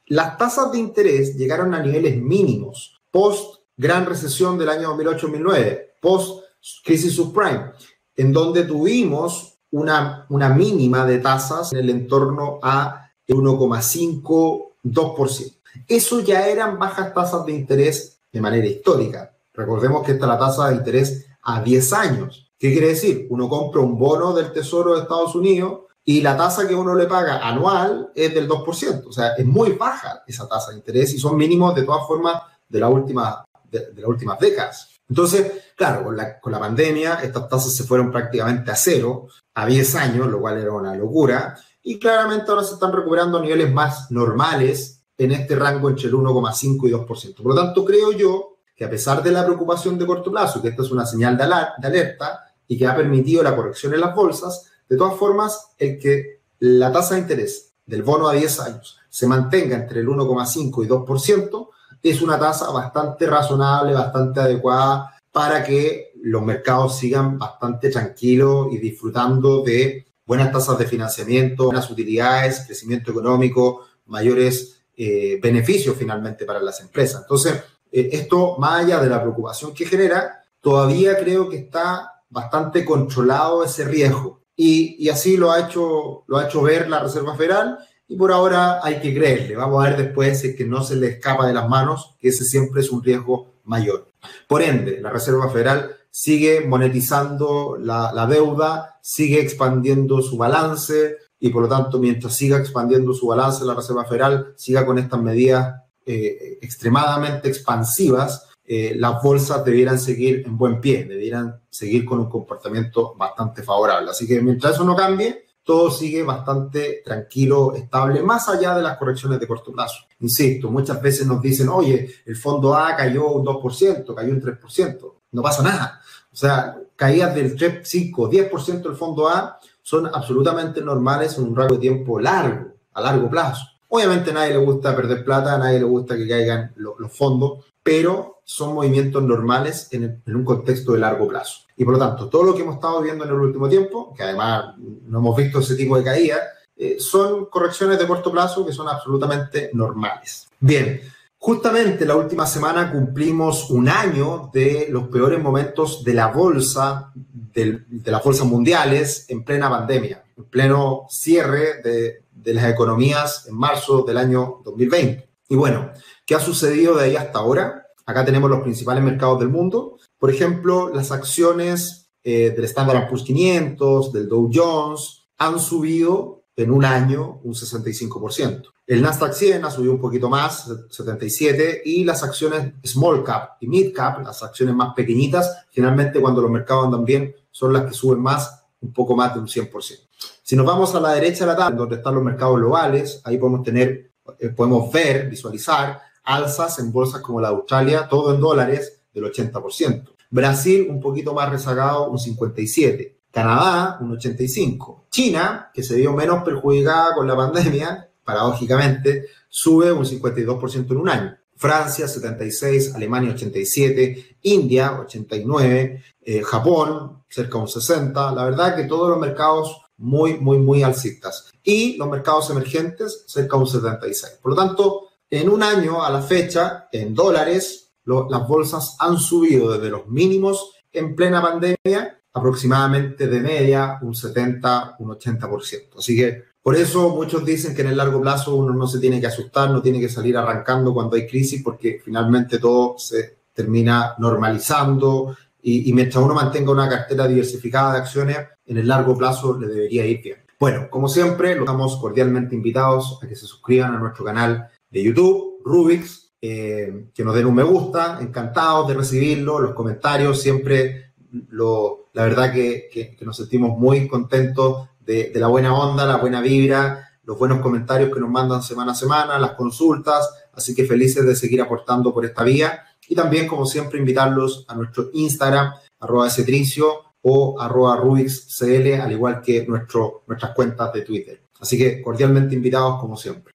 las 0.08 0.38
tasas 0.38 0.72
de 0.72 0.80
interés 0.80 1.36
llegaron 1.36 1.74
a 1.74 1.82
niveles 1.82 2.16
mínimos 2.16 2.98
post 3.12 3.58
gran 3.76 4.06
recesión 4.06 4.58
del 4.58 4.70
año 4.70 4.98
2008-2009, 4.98 5.82
post 6.02 6.46
crisis 6.84 7.16
subprime, 7.16 7.72
en 8.16 8.32
donde 8.32 8.64
tuvimos 8.64 9.58
una, 9.72 10.26
una 10.30 10.48
mínima 10.50 11.06
de 11.06 11.20
tasas 11.20 11.74
en 11.74 11.80
el 11.80 11.90
entorno 11.90 12.60
a 12.62 13.12
1,5-2%. 13.28 15.54
Eso 15.88 16.22
ya 16.22 16.48
eran 16.48 16.80
bajas 16.80 17.14
tasas 17.14 17.46
de 17.46 17.52
interés 17.54 18.20
de 18.32 18.42
manera 18.42 18.66
histórica. 18.66 19.36
Recordemos 19.54 20.06
que 20.06 20.14
esta 20.14 20.26
es 20.26 20.30
la 20.30 20.40
tasa 20.40 20.70
de 20.70 20.76
interés 20.76 21.28
a 21.44 21.62
10 21.62 21.94
años. 21.94 22.47
¿Qué 22.60 22.72
quiere 22.72 22.88
decir? 22.88 23.28
Uno 23.30 23.48
compra 23.48 23.82
un 23.82 23.98
bono 23.98 24.34
del 24.34 24.52
Tesoro 24.52 24.96
de 24.96 25.02
Estados 25.02 25.36
Unidos 25.36 25.82
y 26.04 26.22
la 26.22 26.36
tasa 26.36 26.68
que 26.68 26.74
uno 26.74 26.96
le 26.96 27.06
paga 27.06 27.48
anual 27.48 28.12
es 28.16 28.34
del 28.34 28.48
2%. 28.48 29.06
O 29.08 29.12
sea, 29.12 29.34
es 29.38 29.46
muy 29.46 29.74
baja 29.74 30.24
esa 30.26 30.48
tasa 30.48 30.72
de 30.72 30.78
interés 30.78 31.14
y 31.14 31.20
son 31.20 31.38
mínimos 31.38 31.76
de 31.76 31.84
todas 31.84 32.08
formas 32.08 32.42
de, 32.68 32.80
la 32.80 32.90
última, 32.90 33.46
de 33.70 33.94
las 33.96 34.06
últimas 34.06 34.40
décadas. 34.40 34.90
Entonces, 35.10 35.52
claro, 35.76 36.04
con 36.04 36.18
la, 36.18 36.40
con 36.40 36.52
la 36.52 36.60
pandemia 36.60 37.16
estas 37.24 37.48
tasas 37.48 37.74
se 37.74 37.84
fueron 37.84 38.12
prácticamente 38.12 38.72
a 38.72 38.76
cero 38.76 39.28
a 39.54 39.66
10 39.66 39.96
años, 39.96 40.28
lo 40.28 40.40
cual 40.40 40.58
era 40.58 40.72
una 40.72 40.96
locura, 40.96 41.58
y 41.84 41.98
claramente 42.00 42.50
ahora 42.50 42.64
se 42.64 42.74
están 42.74 42.92
recuperando 42.92 43.38
a 43.38 43.42
niveles 43.42 43.72
más 43.72 44.12
normales 44.12 45.04
en 45.18 45.32
este 45.32 45.56
rango 45.56 45.90
entre 45.90 46.08
el 46.08 46.14
1,5 46.14 46.88
y 46.88 46.92
2%. 46.92 47.36
Por 47.36 47.56
lo 47.56 47.56
tanto, 47.56 47.86
creo 47.86 48.12
yo 48.12 48.58
que 48.76 48.86
a 48.86 48.90
pesar 48.90 49.24
de 49.24 49.32
la 49.32 49.44
preocupación 49.46 49.98
de 49.98 50.06
corto 50.06 50.30
plazo, 50.30 50.62
que 50.62 50.68
esta 50.68 50.84
es 50.84 50.92
una 50.92 51.06
señal 51.06 51.36
de, 51.36 51.44
alerta 51.44 52.44
y 52.68 52.78
que 52.78 52.88
ha 52.88 52.96
permitido 52.96 53.44
la 53.44 53.56
corrección 53.56 53.94
en 53.94 54.02
las 54.02 54.16
bolsas, 54.16 54.72
de 54.90 54.98
todas 54.98 55.18
formas, 55.18 55.72
el 55.78 56.00
que 56.00 56.42
la 56.60 56.92
tasa 56.92 57.16
de 57.16 57.22
interés 57.22 57.74
del 57.86 58.04
bono 58.04 58.28
a 58.28 58.34
10 58.34 58.60
años 58.62 59.00
se 59.10 59.28
mantenga 59.28 59.78
entre 59.78 60.02
el 60.02 60.08
1,5 60.08 60.86
y 60.86 60.88
2%, 60.88 61.70
es 62.04 62.22
una 62.22 62.38
tasa 62.38 62.70
bastante 62.72 63.26
razonable, 63.26 63.94
bastante 63.94 64.40
adecuada 64.40 65.16
para 65.32 65.64
que 65.64 66.14
los 66.22 66.44
mercados 66.44 66.98
sigan 66.98 67.38
bastante 67.38 67.90
tranquilos 67.90 68.68
y 68.72 68.78
disfrutando 68.78 69.64
de 69.64 70.08
buenas 70.26 70.52
tasas 70.52 70.78
de 70.78 70.86
financiamiento, 70.86 71.66
buenas 71.66 71.90
utilidades, 71.90 72.64
crecimiento 72.66 73.12
económico, 73.12 73.86
mayores 74.08 74.82
eh, 74.96 75.40
beneficios 75.42 75.96
finalmente 75.98 76.46
para 76.46 76.60
las 76.60 76.82
empresas. 76.82 77.22
Entonces, 77.22 77.54
eh, 77.92 78.10
esto, 78.12 78.58
más 78.58 78.84
allá 78.84 79.00
de 79.00 79.10
la 79.10 79.22
preocupación 79.22 79.74
que 79.74 79.86
genera, 79.86 80.44
todavía 80.60 81.18
creo 81.18 81.50
que 81.50 81.58
está 81.58 82.17
bastante 82.30 82.86
controlado 82.86 83.64
ese 83.64 83.86
riesgo. 83.86 84.42
Y, 84.56 84.96
y 84.98 85.10
así 85.10 85.38
lo 85.38 85.52
ha, 85.52 85.68
hecho, 85.68 86.24
lo 86.28 86.38
ha 86.38 86.46
hecho 86.46 86.62
ver 86.64 86.90
la 86.90 87.00
Reserva 87.00 87.36
Federal 87.36 87.78
y 88.08 88.16
por 88.16 88.32
ahora 88.32 88.80
hay 88.84 89.00
que 89.02 89.14
creerle. 89.14 89.56
Vamos 89.56 89.84
a 89.84 89.90
ver 89.90 89.98
después 89.98 90.40
si 90.40 90.50
es 90.50 90.56
que 90.56 90.66
no 90.66 90.84
se 90.84 90.96
le 90.96 91.08
escapa 91.08 91.46
de 91.46 91.54
las 91.54 91.68
manos, 91.68 92.16
que 92.20 92.30
ese 92.30 92.46
siempre 92.46 92.82
es 92.82 92.90
un 92.90 93.04
riesgo 93.04 93.56
mayor. 93.66 94.08
Por 94.48 94.62
ende, 94.62 95.02
la 95.02 95.10
Reserva 95.10 95.50
Federal 95.50 95.92
sigue 96.10 96.62
monetizando 96.62 97.78
la, 97.80 98.26
deuda, 98.28 99.00
sigue 99.02 99.42
expandiendo 99.42 100.22
su 100.22 100.38
balance 100.38 101.18
y 101.40 101.50
por 101.50 101.64
lo 101.64 101.70
tanto, 101.70 102.00
mientras 102.00 102.36
siga 102.36 102.58
expandiendo 102.58 103.14
su 103.14 103.28
balance 103.28 103.64
la 103.64 103.76
Reserva 103.76 104.06
Federal, 104.06 104.54
siga 104.56 104.86
con 104.86 104.98
estas 104.98 105.22
medidas 105.22 105.84
eh, 106.06 106.58
extremadamente 106.62 107.50
expansivas, 107.50 108.48
eh, 108.70 108.96
las 108.98 109.24
bolsas 109.24 109.64
debieran 109.64 109.98
seguir 109.98 110.44
en 110.46 110.58
buen 110.58 110.82
pie, 110.82 111.06
debieran 111.06 111.62
seguir 111.70 112.04
con 112.04 112.20
un 112.20 112.30
comportamiento 112.30 113.16
bastante 113.16 113.64
favorable. 113.64 114.12
Así 114.12 114.28
que 114.28 114.42
mientras 114.42 114.74
eso 114.74 114.84
no 114.84 114.94
cambie, 114.94 115.46
todo 115.64 115.90
sigue 115.90 116.24
bastante 116.24 117.02
tranquilo, 117.04 117.74
estable, 117.76 118.22
más 118.22 118.50
allá 118.50 118.76
de 118.76 118.82
las 118.82 118.98
correcciones 118.98 119.40
de 119.40 119.48
corto 119.48 119.72
plazo. 119.72 120.04
Insisto, 120.20 120.70
muchas 120.70 121.02
veces 121.02 121.26
nos 121.26 121.42
dicen, 121.42 121.70
oye, 121.70 122.10
el 122.26 122.36
fondo 122.36 122.76
A 122.76 122.96
cayó 122.96 123.30
un 123.30 123.46
2%, 123.46 124.14
cayó 124.14 124.34
un 124.34 124.42
3%. 124.42 125.14
No 125.32 125.42
pasa 125.42 125.64
nada. 125.64 126.02
O 126.32 126.36
sea, 126.36 126.78
caídas 126.96 127.36
del 127.36 127.56
3, 127.56 127.80
5, 127.84 128.30
10% 128.30 128.82
del 128.82 128.96
fondo 128.96 129.30
A 129.30 129.60
son 129.82 130.08
absolutamente 130.08 130.82
normales 130.82 131.38
en 131.38 131.46
un 131.46 131.56
rango 131.56 131.76
de 131.76 131.82
tiempo 131.82 132.20
largo, 132.20 132.74
a 132.94 133.02
largo 133.02 133.30
plazo. 133.30 133.66
Obviamente 133.90 134.32
a 134.32 134.34
nadie 134.34 134.52
le 134.52 134.58
gusta 134.58 134.96
perder 134.96 135.24
plata, 135.24 135.56
a 135.56 135.58
nadie 135.58 135.80
le 135.80 135.86
gusta 135.86 136.18
que 136.18 136.28
caigan 136.28 136.74
los 136.76 137.12
fondos, 137.14 137.66
pero 137.88 138.42
son 138.44 138.76
movimientos 138.76 139.24
normales 139.24 139.88
en, 139.92 140.22
un 140.28 140.44
contexto 140.44 140.92
de 140.92 141.00
largo 141.00 141.26
plazo. 141.26 141.62
Y 141.78 141.86
por 141.86 141.94
lo 141.94 142.00
tanto, 142.00 142.28
todo 142.28 142.44
lo 142.44 142.54
que 142.54 142.64
hemos 142.64 142.76
estado 142.76 143.02
viendo 143.02 143.24
en 143.24 143.30
el 143.30 143.38
último 143.38 143.70
tiempo, 143.70 144.14
que 144.14 144.24
además 144.24 144.76
no 144.78 145.20
hemos 145.20 145.38
visto 145.38 145.60
ese 145.60 145.76
tipo 145.76 145.98
de 145.98 146.04
caída, 146.04 146.36
eh, 146.76 146.98
son 147.00 147.46
correcciones 147.46 147.98
de 147.98 148.06
corto 148.06 148.30
plazo 148.30 148.66
que 148.66 148.74
son 148.74 148.90
absolutamente 148.90 149.70
normales. 149.72 150.50
Bien, 150.60 151.00
justamente 151.38 152.06
la 152.06 152.18
última 152.18 152.46
semana 152.46 152.92
cumplimos 152.92 153.70
un 153.70 153.88
año 153.88 154.50
de 154.54 154.88
los 154.90 155.08
peores 155.08 155.42
momentos 155.42 156.04
de 156.04 156.14
la 156.14 156.28
bolsa, 156.28 157.14
de 157.16 158.12
las 158.12 158.22
bolsas 158.22 158.48
mundiales 158.48 159.28
en 159.30 159.46
plena 159.46 159.70
pandemia, 159.70 160.26
en 160.36 160.44
pleno 160.44 161.06
cierre 161.10 161.82
de, 161.82 162.24
de 162.34 162.54
las 162.54 162.66
economías 162.66 163.48
en 163.48 163.56
marzo 163.56 164.02
del 164.02 164.18
año 164.18 164.60
2020. 164.66 165.28
Y 165.50 165.56
bueno, 165.56 165.92
¿Qué 166.28 166.36
ha 166.36 166.42
sucedido 166.42 166.98
de 166.98 167.06
ahí 167.06 167.16
hasta 167.16 167.40
ahora? 167.40 167.88
Acá 168.06 168.26
tenemos 168.26 168.50
los 168.50 168.60
principales 168.60 169.02
mercados 169.02 169.40
del 169.40 169.48
mundo. 169.48 169.98
Por 170.20 170.30
ejemplo, 170.30 170.92
las 170.94 171.14
acciones 171.14 172.10
eh, 172.22 172.52
del 172.54 172.66
Standard 172.66 173.08
Poor's 173.08 173.24
500, 173.24 174.12
del 174.12 174.28
Dow 174.28 174.52
Jones, 174.54 175.30
han 175.38 175.58
subido 175.58 176.44
en 176.58 176.70
un 176.70 176.84
año 176.84 177.40
un 177.46 177.54
65%. 177.54 178.64
El 178.88 179.02
Nasdaq 179.02 179.32
100 179.32 179.64
ha 179.64 179.72
subido 179.72 179.94
un 179.94 180.02
poquito 180.02 180.30
más, 180.30 180.70
77, 180.90 181.84
y 181.86 182.04
las 182.04 182.24
acciones 182.24 182.74
small 182.86 183.24
cap 183.24 183.52
y 183.62 183.68
mid 183.68 183.94
cap, 183.96 184.22
las 184.22 184.44
acciones 184.44 184.76
más 184.76 184.94
pequeñitas, 184.96 185.66
generalmente 185.72 186.20
cuando 186.20 186.42
los 186.42 186.52
mercados 186.52 186.86
andan 186.86 187.06
bien, 187.06 187.34
son 187.52 187.72
las 187.72 187.86
que 187.86 187.94
suben 187.94 188.20
más, 188.20 188.66
un 188.82 188.92
poco 188.92 189.16
más 189.16 189.34
de 189.34 189.40
un 189.40 189.48
100%. 189.48 190.08
Si 190.44 190.58
nos 190.58 190.66
vamos 190.66 190.94
a 190.94 191.00
la 191.00 191.14
derecha 191.14 191.46
de 191.46 191.52
la 191.52 191.58
tabla, 191.58 191.78
donde 191.78 191.96
están 191.96 192.16
los 192.16 192.24
mercados 192.24 192.58
globales, 192.58 193.22
ahí 193.24 193.38
podemos 193.38 193.64
tener, 193.64 194.12
podemos 194.56 194.92
ver, 194.92 195.30
visualizar 195.30 196.02
alzas 196.24 196.80
en 196.80 196.92
bolsas 196.92 197.22
como 197.22 197.40
la 197.40 197.50
de 197.50 197.56
Australia, 197.56 198.08
todo 198.10 198.34
en 198.34 198.42
dólares, 198.42 199.02
del 199.14 199.26
80%. 199.26 200.12
Brasil 200.30 200.88
un 200.90 201.00
poquito 201.00 201.34
más 201.34 201.50
rezagado, 201.50 202.10
un 202.10 202.18
57%. 202.18 203.14
Canadá, 203.32 203.98
un 204.02 204.18
85%. 204.18 205.04
China, 205.12 205.70
que 205.74 205.84
se 205.84 205.96
vio 205.96 206.14
menos 206.14 206.44
perjudicada 206.44 207.14
con 207.14 207.28
la 207.28 207.36
pandemia, 207.36 208.10
paradójicamente, 208.24 209.28
sube 209.48 209.92
un 209.92 210.06
52% 210.06 210.92
en 210.92 210.98
un 210.98 211.10
año. 211.10 211.38
Francia 211.56 212.08
76, 212.08 212.96
Alemania 212.96 213.32
87, 213.32 214.38
India 214.44 215.00
89, 215.00 216.04
eh, 216.22 216.42
Japón 216.44 217.24
cerca 217.30 217.54
de 217.58 217.62
un 217.62 217.68
60. 217.68 218.32
La 218.32 218.46
verdad 218.46 218.76
que 218.76 218.84
todos 218.84 219.10
los 219.10 219.20
mercados 219.20 219.82
muy, 219.98 220.38
muy, 220.38 220.60
muy 220.60 220.84
alcistas. 220.84 221.52
Y 221.64 221.98
los 221.98 222.10
mercados 222.10 222.50
emergentes 222.50 223.24
cerca 223.28 223.58
de 223.58 223.64
un 223.64 223.68
76. 223.68 224.40
Por 224.42 224.52
lo 224.52 224.58
tanto, 224.58 225.08
en 225.30 225.50
un 225.50 225.64
año 225.64 226.04
a 226.04 226.10
la 226.10 226.22
fecha, 226.22 226.88
en 226.92 227.14
dólares, 227.14 227.92
las 228.06 228.48
bolsas 228.48 228.96
han 229.00 229.18
subido 229.18 229.74
desde 229.74 229.90
los 229.90 230.08
mínimos 230.08 230.72
en 230.92 231.16
plena 231.16 231.42
pandemia 231.42 232.18
aproximadamente 232.34 233.28
de 233.28 233.42
media 233.42 234.00
un 234.02 234.16
70, 234.16 234.98
un 235.00 235.10
80%. 235.10 235.98
Así 235.98 236.16
que 236.16 236.44
por 236.62 236.76
eso 236.76 237.10
muchos 237.10 237.44
dicen 237.46 237.76
que 237.76 237.82
en 237.82 237.88
el 237.88 237.98
largo 237.98 238.22
plazo 238.22 238.56
uno 238.56 238.74
no 238.74 238.88
se 238.88 239.00
tiene 239.00 239.20
que 239.20 239.28
asustar, 239.28 239.72
no 239.72 239.82
tiene 239.82 240.00
que 240.00 240.10
salir 240.10 240.38
arrancando 240.38 240.94
cuando 240.94 241.16
hay 241.16 241.28
crisis 241.28 241.62
porque 241.64 242.02
finalmente 242.04 242.60
todo 242.60 242.98
se 242.98 243.38
termina 243.54 244.14
normalizando 244.20 245.36
y, 245.62 245.90
y 245.90 245.94
mientras 245.94 246.24
uno 246.24 246.34
mantenga 246.34 246.72
una 246.72 246.90
cartera 246.90 247.28
diversificada 247.28 247.94
de 247.94 248.00
acciones, 248.00 248.38
en 248.66 248.78
el 248.78 248.88
largo 248.88 249.18
plazo 249.18 249.58
le 249.60 249.68
debería 249.68 250.06
ir 250.06 250.22
bien. 250.22 250.38
Bueno, 250.60 250.90
como 250.90 251.08
siempre, 251.08 251.54
los 251.54 251.62
estamos 251.62 251.98
cordialmente 251.98 252.56
invitados 252.56 253.20
a 253.22 253.28
que 253.28 253.36
se 253.36 253.46
suscriban 253.46 253.94
a 253.94 254.00
nuestro 254.00 254.26
canal 254.26 254.68
de 254.90 255.04
YouTube, 255.04 255.62
Rubix, 255.64 256.34
eh, 256.42 257.10
que 257.14 257.24
nos 257.24 257.36
den 257.36 257.46
un 257.46 257.56
me 257.56 257.64
gusta, 257.64 258.18
encantados 258.22 258.88
de 258.88 258.96
recibirlo, 258.96 259.60
los 259.60 259.74
comentarios, 259.74 260.42
siempre 260.42 261.14
lo, 261.50 262.10
la 262.14 262.24
verdad 262.24 262.52
que, 262.52 262.90
que, 262.92 263.26
nos 263.26 263.38
sentimos 263.38 263.78
muy 263.78 264.08
contentos 264.08 264.90
de, 265.00 265.30
de, 265.30 265.40
la 265.40 265.48
buena 265.48 265.78
onda, 265.78 266.06
la 266.06 266.18
buena 266.18 266.42
vibra, 266.42 267.08
los 267.24 267.38
buenos 267.38 267.60
comentarios 267.60 268.12
que 268.12 268.20
nos 268.20 268.30
mandan 268.30 268.64
semana 268.64 268.94
a 268.94 268.96
semana, 268.96 269.38
las 269.38 269.52
consultas, 269.52 270.28
así 270.54 270.74
que 270.74 270.86
felices 270.86 271.26
de 271.26 271.36
seguir 271.36 271.62
aportando 271.62 272.14
por 272.14 272.26
esta 272.26 272.44
vía 272.44 272.84
y 273.08 273.16
también, 273.16 273.48
como 273.48 273.66
siempre, 273.66 274.00
invitarlos 274.00 274.66
a 274.68 274.76
nuestro 274.76 275.10
Instagram, 275.14 275.74
arroba 276.00 276.30
tricio 276.30 277.14
o 277.22 277.60
arroba 277.60 277.98
RubixCL, 277.98 279.02
al 279.02 279.12
igual 279.12 279.42
que 279.42 279.66
nuestro, 279.66 280.24
nuestras 280.28 280.54
cuentas 280.54 280.94
de 280.94 281.02
Twitter. 281.02 281.42
Así 281.60 281.78
que 281.78 282.02
cordialmente 282.02 282.56
invitados, 282.56 283.00
como 283.00 283.18
siempre. 283.18 283.54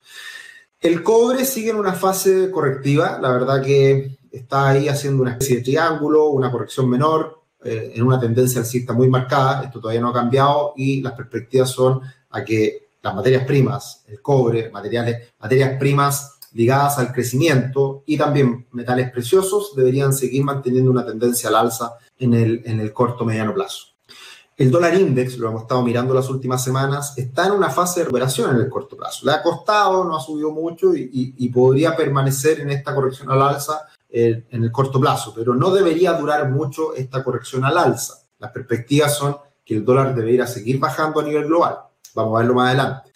El 0.81 1.03
cobre 1.03 1.45
sigue 1.45 1.71
en 1.71 1.77
una 1.77 1.93
fase 1.93 2.51
correctiva, 2.51 3.19
la 3.23 3.31
verdad 3.31 3.63
que 3.63 4.19
está 4.33 4.71
ahí 4.71 4.89
haciendo 4.89 5.23
una 5.23 5.33
especie 5.33 5.57
de 5.57 5.63
triángulo, 5.63 6.27
una 6.31 6.51
corrección 6.51 6.89
menor, 6.89 7.43
eh, 7.65 7.93
en 7.95 8.03
una 8.03 8.19
tendencia 8.19 8.61
alcista 8.61 8.93
muy 8.93 9.09
marcada, 9.09 9.63
esto 9.63 9.79
todavía 9.79 10.01
no 10.01 10.09
ha 10.09 10.13
cambiado 10.13 10.73
y 10.77 11.01
las 11.01 11.13
perspectivas 11.13 11.71
son 11.71 12.01
a 12.31 12.45
que 12.45 12.89
las 13.01 13.15
materias 13.15 13.45
primas, 13.45 14.05
el 14.09 14.21
cobre, 14.21 14.71
materiales, 14.71 15.33
materias 15.39 15.79
primas 15.79 16.32
ligadas 16.55 16.99
al 16.99 17.13
crecimiento 17.13 18.03
y 18.07 18.17
también 18.17 18.67
metales 18.73 19.11
preciosos 19.11 19.75
deberían 19.75 20.13
seguir 20.13 20.45
manteniendo 20.45 20.91
una 20.91 21.07
tendencia 21.07 21.49
al 21.49 21.57
alza 21.57 21.95
en 22.19 22.35
el, 22.35 22.63
en 22.65 22.81
el 22.81 22.93
corto 22.93 23.25
mediano 23.25 23.55
plazo. 23.55 23.93
El 24.57 24.71
dólar 24.71 24.95
index, 24.95 25.39
lo 25.39 25.49
hemos 25.49 25.63
estado 25.63 25.83
mirando 25.83 26.13
las 26.15 26.29
últimas 26.29 26.63
semanas, 26.63 27.15
está 27.17 27.47
en 27.47 27.53
una 27.53 27.71
fase 27.71 28.01
de 28.01 28.05
recuperación 28.05 28.55
en 28.55 28.63
el 28.63 28.69
corto 28.69 28.97
plazo. 28.97 29.25
Le 29.25 29.33
ha 29.33 29.43
costado, 29.43 30.05
no 30.05 30.17
ha 30.17 30.21
subido 30.21 30.51
mucho 30.51 30.93
y, 30.95 31.49
podría 31.49 31.97
permanecer 31.97 32.61
en 32.61 32.71
esta 32.71 32.95
corrección 32.95 33.31
al 33.31 33.43
alza 33.43 33.87
eh, 34.11 34.45
en 34.51 34.63
el 34.63 34.71
corto 34.71 35.01
plazo, 35.01 35.33
pero 35.35 35.55
no 35.55 35.71
debería 35.71 36.13
durar 36.13 36.51
mucho 36.51 36.95
esta 36.95 37.25
corrección 37.25 37.65
al 37.65 37.79
alza. 37.79 38.23
Las 38.39 38.53
perspectivas 38.53 39.17
son 39.17 39.37
que 39.65 39.75
el 39.75 39.85
dólar 39.85 40.15
debería 40.15 40.47
seguir 40.47 40.79
bajando 40.79 41.21
a 41.21 41.25
nivel 41.25 41.47
global. 41.47 41.79
Vamos 42.15 42.37
a 42.37 42.39
verlo 42.41 42.55
más 42.55 42.69
adelante. 42.69 43.11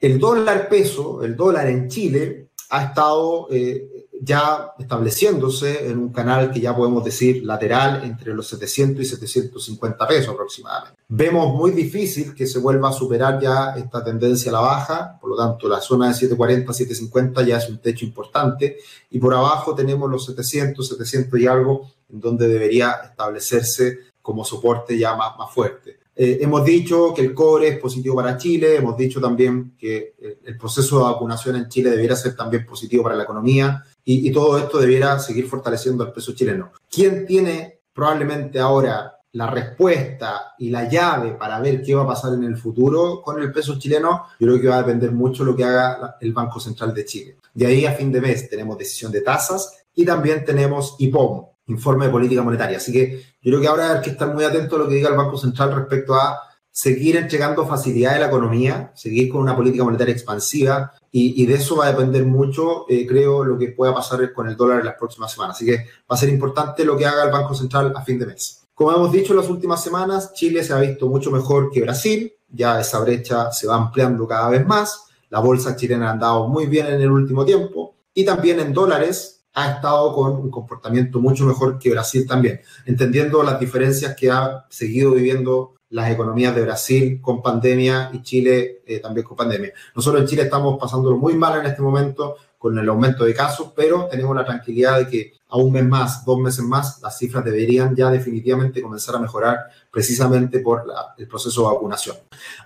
El 0.00 0.18
dólar 0.18 0.68
peso, 0.68 1.22
el 1.22 1.36
dólar 1.36 1.68
en 1.68 1.88
Chile, 1.88 2.48
ha 2.72 2.84
estado 2.84 3.48
eh, 3.50 4.06
ya 4.18 4.72
estableciéndose 4.78 5.90
en 5.90 5.98
un 5.98 6.10
canal 6.10 6.50
que 6.50 6.58
ya 6.58 6.74
podemos 6.74 7.04
decir 7.04 7.44
lateral 7.44 8.02
entre 8.02 8.32
los 8.32 8.48
700 8.48 9.02
y 9.02 9.04
750 9.04 10.08
pesos 10.08 10.32
aproximadamente. 10.32 10.98
Vemos 11.06 11.54
muy 11.54 11.72
difícil 11.72 12.34
que 12.34 12.46
se 12.46 12.60
vuelva 12.60 12.88
a 12.88 12.92
superar 12.92 13.38
ya 13.38 13.74
esta 13.76 14.02
tendencia 14.02 14.50
a 14.50 14.54
la 14.54 14.60
baja, 14.60 15.18
por 15.20 15.28
lo 15.28 15.36
tanto 15.36 15.68
la 15.68 15.82
zona 15.82 16.08
de 16.08 16.14
740, 16.14 16.72
750 16.72 17.42
ya 17.42 17.58
es 17.58 17.68
un 17.68 17.78
techo 17.78 18.06
importante 18.06 18.78
y 19.10 19.18
por 19.18 19.34
abajo 19.34 19.74
tenemos 19.74 20.10
los 20.10 20.24
700, 20.24 20.88
700 20.88 21.40
y 21.40 21.46
algo 21.46 21.90
en 22.10 22.20
donde 22.20 22.48
debería 22.48 22.92
establecerse 23.04 23.98
como 24.22 24.46
soporte 24.46 24.96
ya 24.96 25.14
más, 25.14 25.36
más 25.36 25.52
fuerte. 25.52 26.01
Eh, 26.14 26.38
hemos 26.42 26.64
dicho 26.64 27.14
que 27.14 27.22
el 27.22 27.32
cobre 27.32 27.68
es 27.68 27.78
positivo 27.78 28.16
para 28.16 28.36
Chile, 28.36 28.76
hemos 28.76 28.96
dicho 28.96 29.20
también 29.20 29.74
que 29.78 30.14
eh, 30.20 30.38
el 30.44 30.58
proceso 30.58 30.98
de 30.98 31.04
vacunación 31.04 31.56
en 31.56 31.68
Chile 31.68 31.90
debiera 31.90 32.14
ser 32.14 32.36
también 32.36 32.66
positivo 32.66 33.02
para 33.02 33.16
la 33.16 33.22
economía 33.22 33.82
y, 34.04 34.30
todo 34.30 34.58
esto 34.58 34.78
debiera 34.78 35.18
seguir 35.18 35.46
fortaleciendo 35.46 36.04
el 36.04 36.12
peso 36.12 36.32
chileno. 36.32 36.72
¿Quién 36.90 37.24
tiene 37.24 37.80
probablemente 37.92 38.58
ahora 38.58 39.16
la 39.32 39.48
respuesta 39.48 40.54
y 40.58 40.70
la 40.70 40.88
llave 40.88 41.32
para 41.32 41.60
ver 41.60 41.82
qué 41.82 41.94
va 41.94 42.02
a 42.02 42.08
pasar 42.08 42.34
en 42.34 42.44
el 42.44 42.56
futuro 42.56 43.22
con 43.22 43.40
el 43.40 43.52
peso 43.52 43.78
chileno? 43.78 44.26
Yo 44.38 44.48
creo 44.48 44.60
que 44.60 44.68
va 44.68 44.76
a 44.76 44.82
depender 44.82 45.12
mucho 45.12 45.44
lo 45.44 45.56
que 45.56 45.64
haga 45.64 46.16
el 46.20 46.32
Banco 46.32 46.60
Central 46.60 46.92
de 46.92 47.04
Chile. 47.04 47.36
De 47.54 47.66
ahí 47.66 47.86
a 47.86 47.92
fin 47.92 48.10
de 48.10 48.20
mes 48.20 48.50
tenemos 48.50 48.76
decisión 48.76 49.12
de 49.12 49.20
tasas 49.20 49.84
y 49.94 50.04
también 50.04 50.44
tenemos 50.44 50.96
IPOM, 50.98 51.46
informe 51.66 52.06
de 52.06 52.12
política 52.12 52.42
monetaria. 52.42 52.76
Así 52.78 52.92
que 52.92 53.22
yo 53.40 53.50
creo 53.50 53.60
que 53.60 53.68
ahora 53.68 53.92
hay 53.94 54.00
que 54.02 54.10
estar 54.10 54.32
muy 54.32 54.44
atento 54.44 54.76
a 54.76 54.80
lo 54.80 54.88
que 54.88 54.94
diga 54.94 55.08
el 55.08 55.16
Banco 55.16 55.36
Central 55.36 55.74
respecto 55.74 56.14
a 56.14 56.38
seguir 56.70 57.16
entregando 57.16 57.66
facilidad 57.66 58.14
a 58.14 58.18
la 58.18 58.26
economía, 58.26 58.92
seguir 58.94 59.30
con 59.30 59.42
una 59.42 59.54
política 59.54 59.84
monetaria 59.84 60.14
expansiva 60.14 60.92
y, 61.10 61.44
de 61.44 61.54
eso 61.54 61.76
va 61.76 61.86
a 61.86 61.92
depender 61.92 62.24
mucho, 62.24 62.86
eh, 62.88 63.06
creo, 63.06 63.44
lo 63.44 63.58
que 63.58 63.68
pueda 63.68 63.94
pasar 63.94 64.32
con 64.32 64.48
el 64.48 64.56
dólar 64.56 64.80
en 64.80 64.86
las 64.86 64.96
próximas 64.96 65.30
semanas. 65.30 65.56
Así 65.56 65.66
que 65.66 65.76
va 65.76 66.14
a 66.14 66.16
ser 66.16 66.30
importante 66.30 66.84
lo 66.86 66.96
que 66.96 67.04
haga 67.04 67.24
el 67.24 67.30
Banco 67.30 67.54
Central 67.54 67.92
a 67.94 68.02
fin 68.02 68.18
de 68.18 68.26
mes. 68.26 68.62
Como 68.72 68.90
hemos 68.90 69.12
dicho 69.12 69.34
en 69.34 69.40
las 69.40 69.50
últimas 69.50 69.84
semanas, 69.84 70.32
Chile 70.32 70.64
se 70.64 70.72
ha 70.72 70.78
visto 70.78 71.06
mucho 71.08 71.30
mejor 71.30 71.70
que 71.70 71.82
Brasil, 71.82 72.32
ya 72.48 72.80
esa 72.80 73.00
brecha 73.00 73.52
se 73.52 73.66
va 73.66 73.76
ampliando 73.76 74.26
cada 74.26 74.48
vez 74.48 74.66
más, 74.66 75.04
la 75.28 75.40
bolsa 75.40 75.76
chilena 75.76 76.08
ha 76.08 76.12
andado 76.12 76.48
muy 76.48 76.66
bien 76.66 76.86
en 76.86 77.00
el 77.02 77.10
último 77.10 77.44
tiempo 77.44 77.96
y 78.14 78.24
también 78.24 78.60
en 78.60 78.72
dólares 78.72 79.41
ha 79.54 79.72
estado 79.72 80.12
con 80.14 80.32
un 80.32 80.50
comportamiento 80.50 81.20
mucho 81.20 81.44
mejor 81.44 81.78
que 81.78 81.90
Brasil 81.90 82.26
también, 82.26 82.60
entendiendo 82.86 83.42
las 83.42 83.60
diferencias 83.60 84.16
que 84.16 84.30
ha 84.30 84.66
seguido 84.68 85.12
viviendo 85.12 85.74
las 85.90 86.10
economías 86.10 86.54
de 86.54 86.62
Brasil 86.62 87.20
con 87.20 87.42
pandemia 87.42 88.10
y 88.14 88.22
Chile 88.22 88.82
eh, 88.86 88.98
también 89.00 89.26
con 89.26 89.36
pandemia. 89.36 89.72
Nosotros 89.94 90.22
en 90.22 90.28
Chile 90.28 90.42
estamos 90.42 90.78
pasándolo 90.80 91.18
muy 91.18 91.34
mal 91.34 91.60
en 91.60 91.66
este 91.66 91.82
momento 91.82 92.36
con 92.56 92.78
el 92.78 92.88
aumento 92.88 93.24
de 93.24 93.34
casos, 93.34 93.72
pero 93.76 94.06
tenemos 94.06 94.34
la 94.34 94.44
tranquilidad 94.44 94.98
de 94.98 95.08
que 95.08 95.32
a 95.48 95.58
un 95.58 95.70
mes 95.70 95.84
más, 95.84 96.24
dos 96.24 96.38
meses 96.38 96.64
más, 96.64 97.00
las 97.02 97.18
cifras 97.18 97.44
deberían 97.44 97.94
ya 97.94 98.08
definitivamente 98.08 98.80
comenzar 98.80 99.16
a 99.16 99.18
mejorar 99.18 99.58
precisamente 99.90 100.60
por 100.60 100.84
el 101.18 101.28
proceso 101.28 101.60
de 101.60 101.74
vacunación. 101.74 102.16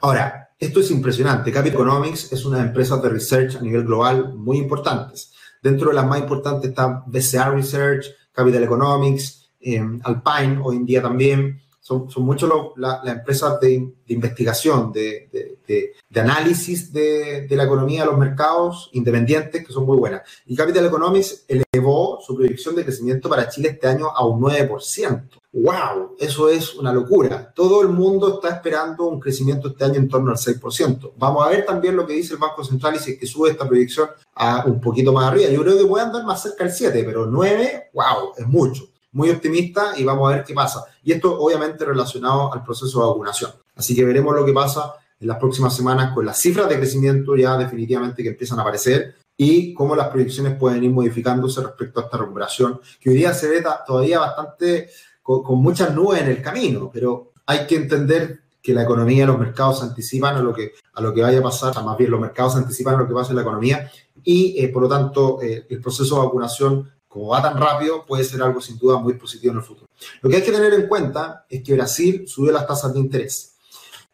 Ahora, 0.02 0.50
esto 0.58 0.80
es 0.80 0.90
impresionante. 0.90 1.50
Capital 1.50 1.74
Economics 1.74 2.32
es 2.32 2.44
una 2.44 2.60
empresa 2.60 2.96
de 2.98 3.08
research 3.08 3.56
a 3.56 3.60
nivel 3.60 3.84
global 3.84 4.34
muy 4.34 4.58
importantes. 4.58 5.32
Dentro 5.66 5.88
de 5.88 5.96
las 5.96 6.06
más 6.06 6.20
importantes 6.20 6.70
está 6.70 7.02
BCR 7.06 7.56
Research, 7.56 8.06
Capital 8.30 8.62
Economics, 8.62 9.50
eh, 9.60 9.84
Alpine 10.04 10.60
hoy 10.62 10.76
en 10.76 10.86
día 10.86 11.02
también, 11.02 11.60
son, 11.86 12.10
son 12.10 12.24
muchas 12.24 12.50
las 12.74 13.06
empresas 13.06 13.60
de, 13.60 13.92
investigación, 14.08 14.90
de, 14.90 15.94
análisis 16.16 16.92
de, 16.92 17.46
la 17.48 17.62
economía 17.62 18.04
los 18.04 18.18
mercados 18.18 18.90
independientes 18.92 19.64
que 19.64 19.72
son 19.72 19.86
muy 19.86 19.96
buenas. 19.96 20.22
Y 20.46 20.56
Capital 20.56 20.86
Economics 20.86 21.44
elevó 21.46 22.18
su 22.20 22.34
proyección 22.34 22.74
de 22.74 22.82
crecimiento 22.82 23.28
para 23.28 23.48
Chile 23.48 23.68
este 23.68 23.86
año 23.86 24.08
a 24.08 24.26
un 24.26 24.40
9%. 24.40 25.28
¡Wow! 25.52 26.16
Eso 26.18 26.48
es 26.48 26.74
una 26.74 26.92
locura. 26.92 27.52
Todo 27.54 27.82
el 27.82 27.88
mundo 27.88 28.34
está 28.34 28.56
esperando 28.56 29.04
un 29.04 29.20
crecimiento 29.20 29.68
este 29.68 29.84
año 29.84 29.94
en 29.94 30.08
torno 30.08 30.32
al 30.32 30.38
6%. 30.38 31.12
Vamos 31.16 31.46
a 31.46 31.50
ver 31.50 31.64
también 31.64 31.94
lo 31.94 32.04
que 32.04 32.14
dice 32.14 32.34
el 32.34 32.40
Banco 32.40 32.64
Central 32.64 32.96
y 32.96 32.98
si 32.98 33.12
es 33.12 33.18
que 33.20 33.28
sube 33.28 33.50
esta 33.50 33.66
proyección 33.66 34.08
a 34.34 34.64
un 34.66 34.80
poquito 34.80 35.12
más 35.12 35.30
arriba. 35.30 35.50
Yo 35.50 35.62
creo 35.62 35.78
que 35.78 35.86
puede 35.86 36.04
andar 36.04 36.24
más 36.24 36.42
cerca 36.42 36.64
del 36.64 36.72
7, 36.72 37.04
pero 37.04 37.26
9, 37.26 37.90
¡wow! 37.94 38.32
Es 38.36 38.46
mucho 38.48 38.88
muy 39.16 39.30
optimista 39.30 39.94
y 39.96 40.04
vamos 40.04 40.30
a 40.30 40.36
ver 40.36 40.44
qué 40.44 40.52
pasa. 40.52 40.84
Y 41.02 41.10
esto 41.10 41.40
obviamente 41.40 41.86
relacionado 41.86 42.52
al 42.52 42.62
proceso 42.62 43.00
de 43.00 43.06
vacunación. 43.06 43.50
Así 43.74 43.96
que 43.96 44.04
veremos 44.04 44.34
lo 44.34 44.44
que 44.44 44.52
pasa 44.52 44.92
en 45.18 45.28
las 45.28 45.38
próximas 45.38 45.74
semanas 45.74 46.12
con 46.12 46.26
las 46.26 46.38
cifras 46.38 46.68
de 46.68 46.76
crecimiento 46.76 47.34
ya 47.34 47.56
definitivamente 47.56 48.22
que 48.22 48.28
empiezan 48.28 48.58
a 48.58 48.62
aparecer 48.62 49.14
y 49.34 49.72
cómo 49.72 49.96
las 49.96 50.08
proyecciones 50.08 50.58
pueden 50.58 50.84
ir 50.84 50.90
modificándose 50.90 51.62
respecto 51.62 52.00
a 52.00 52.04
esta 52.04 52.18
recuperación, 52.18 52.78
que 53.00 53.08
hoy 53.08 53.16
día 53.16 53.32
se 53.32 53.48
ve 53.48 53.64
todavía 53.86 54.18
bastante 54.18 54.90
con, 55.22 55.62
muchas 55.62 55.94
nubes 55.94 56.20
en 56.20 56.28
el 56.28 56.42
camino, 56.42 56.90
pero 56.92 57.32
hay 57.46 57.66
que 57.66 57.76
entender 57.76 58.40
que 58.62 58.74
la 58.74 58.82
economía 58.82 59.24
y 59.24 59.26
los 59.26 59.38
mercados 59.38 59.82
anticipan 59.82 60.36
a 60.36 60.40
lo 60.40 60.52
que, 60.52 60.72
a 60.92 61.00
lo 61.00 61.14
que 61.14 61.22
vaya 61.22 61.38
a 61.38 61.42
pasar, 61.42 61.72
o 61.78 61.82
más 61.82 61.96
bien 61.96 62.10
los 62.10 62.20
mercados 62.20 62.56
anticipan 62.56 62.96
a 62.96 62.98
lo 62.98 63.08
que 63.08 63.14
pasa 63.14 63.30
en 63.30 63.36
la 63.36 63.42
economía 63.42 63.90
y 64.22 64.62
eh, 64.62 64.68
por 64.68 64.82
lo 64.82 64.88
tanto 64.88 65.40
eh, 65.40 65.66
el 65.70 65.80
proceso 65.80 66.16
de 66.16 66.26
vacunación 66.26 66.90
como 67.16 67.28
va 67.28 67.40
tan 67.40 67.56
rápido, 67.56 68.04
puede 68.04 68.24
ser 68.24 68.42
algo 68.42 68.60
sin 68.60 68.76
duda 68.76 68.98
muy 68.98 69.14
positivo 69.14 69.52
en 69.52 69.60
el 69.60 69.64
futuro. 69.64 69.88
Lo 70.20 70.28
que 70.28 70.36
hay 70.36 70.42
que 70.42 70.52
tener 70.52 70.74
en 70.74 70.86
cuenta 70.86 71.46
es 71.48 71.62
que 71.62 71.72
Brasil 71.72 72.28
subió 72.28 72.52
las 72.52 72.66
tasas 72.66 72.92
de 72.92 73.00
interés. 73.00 73.54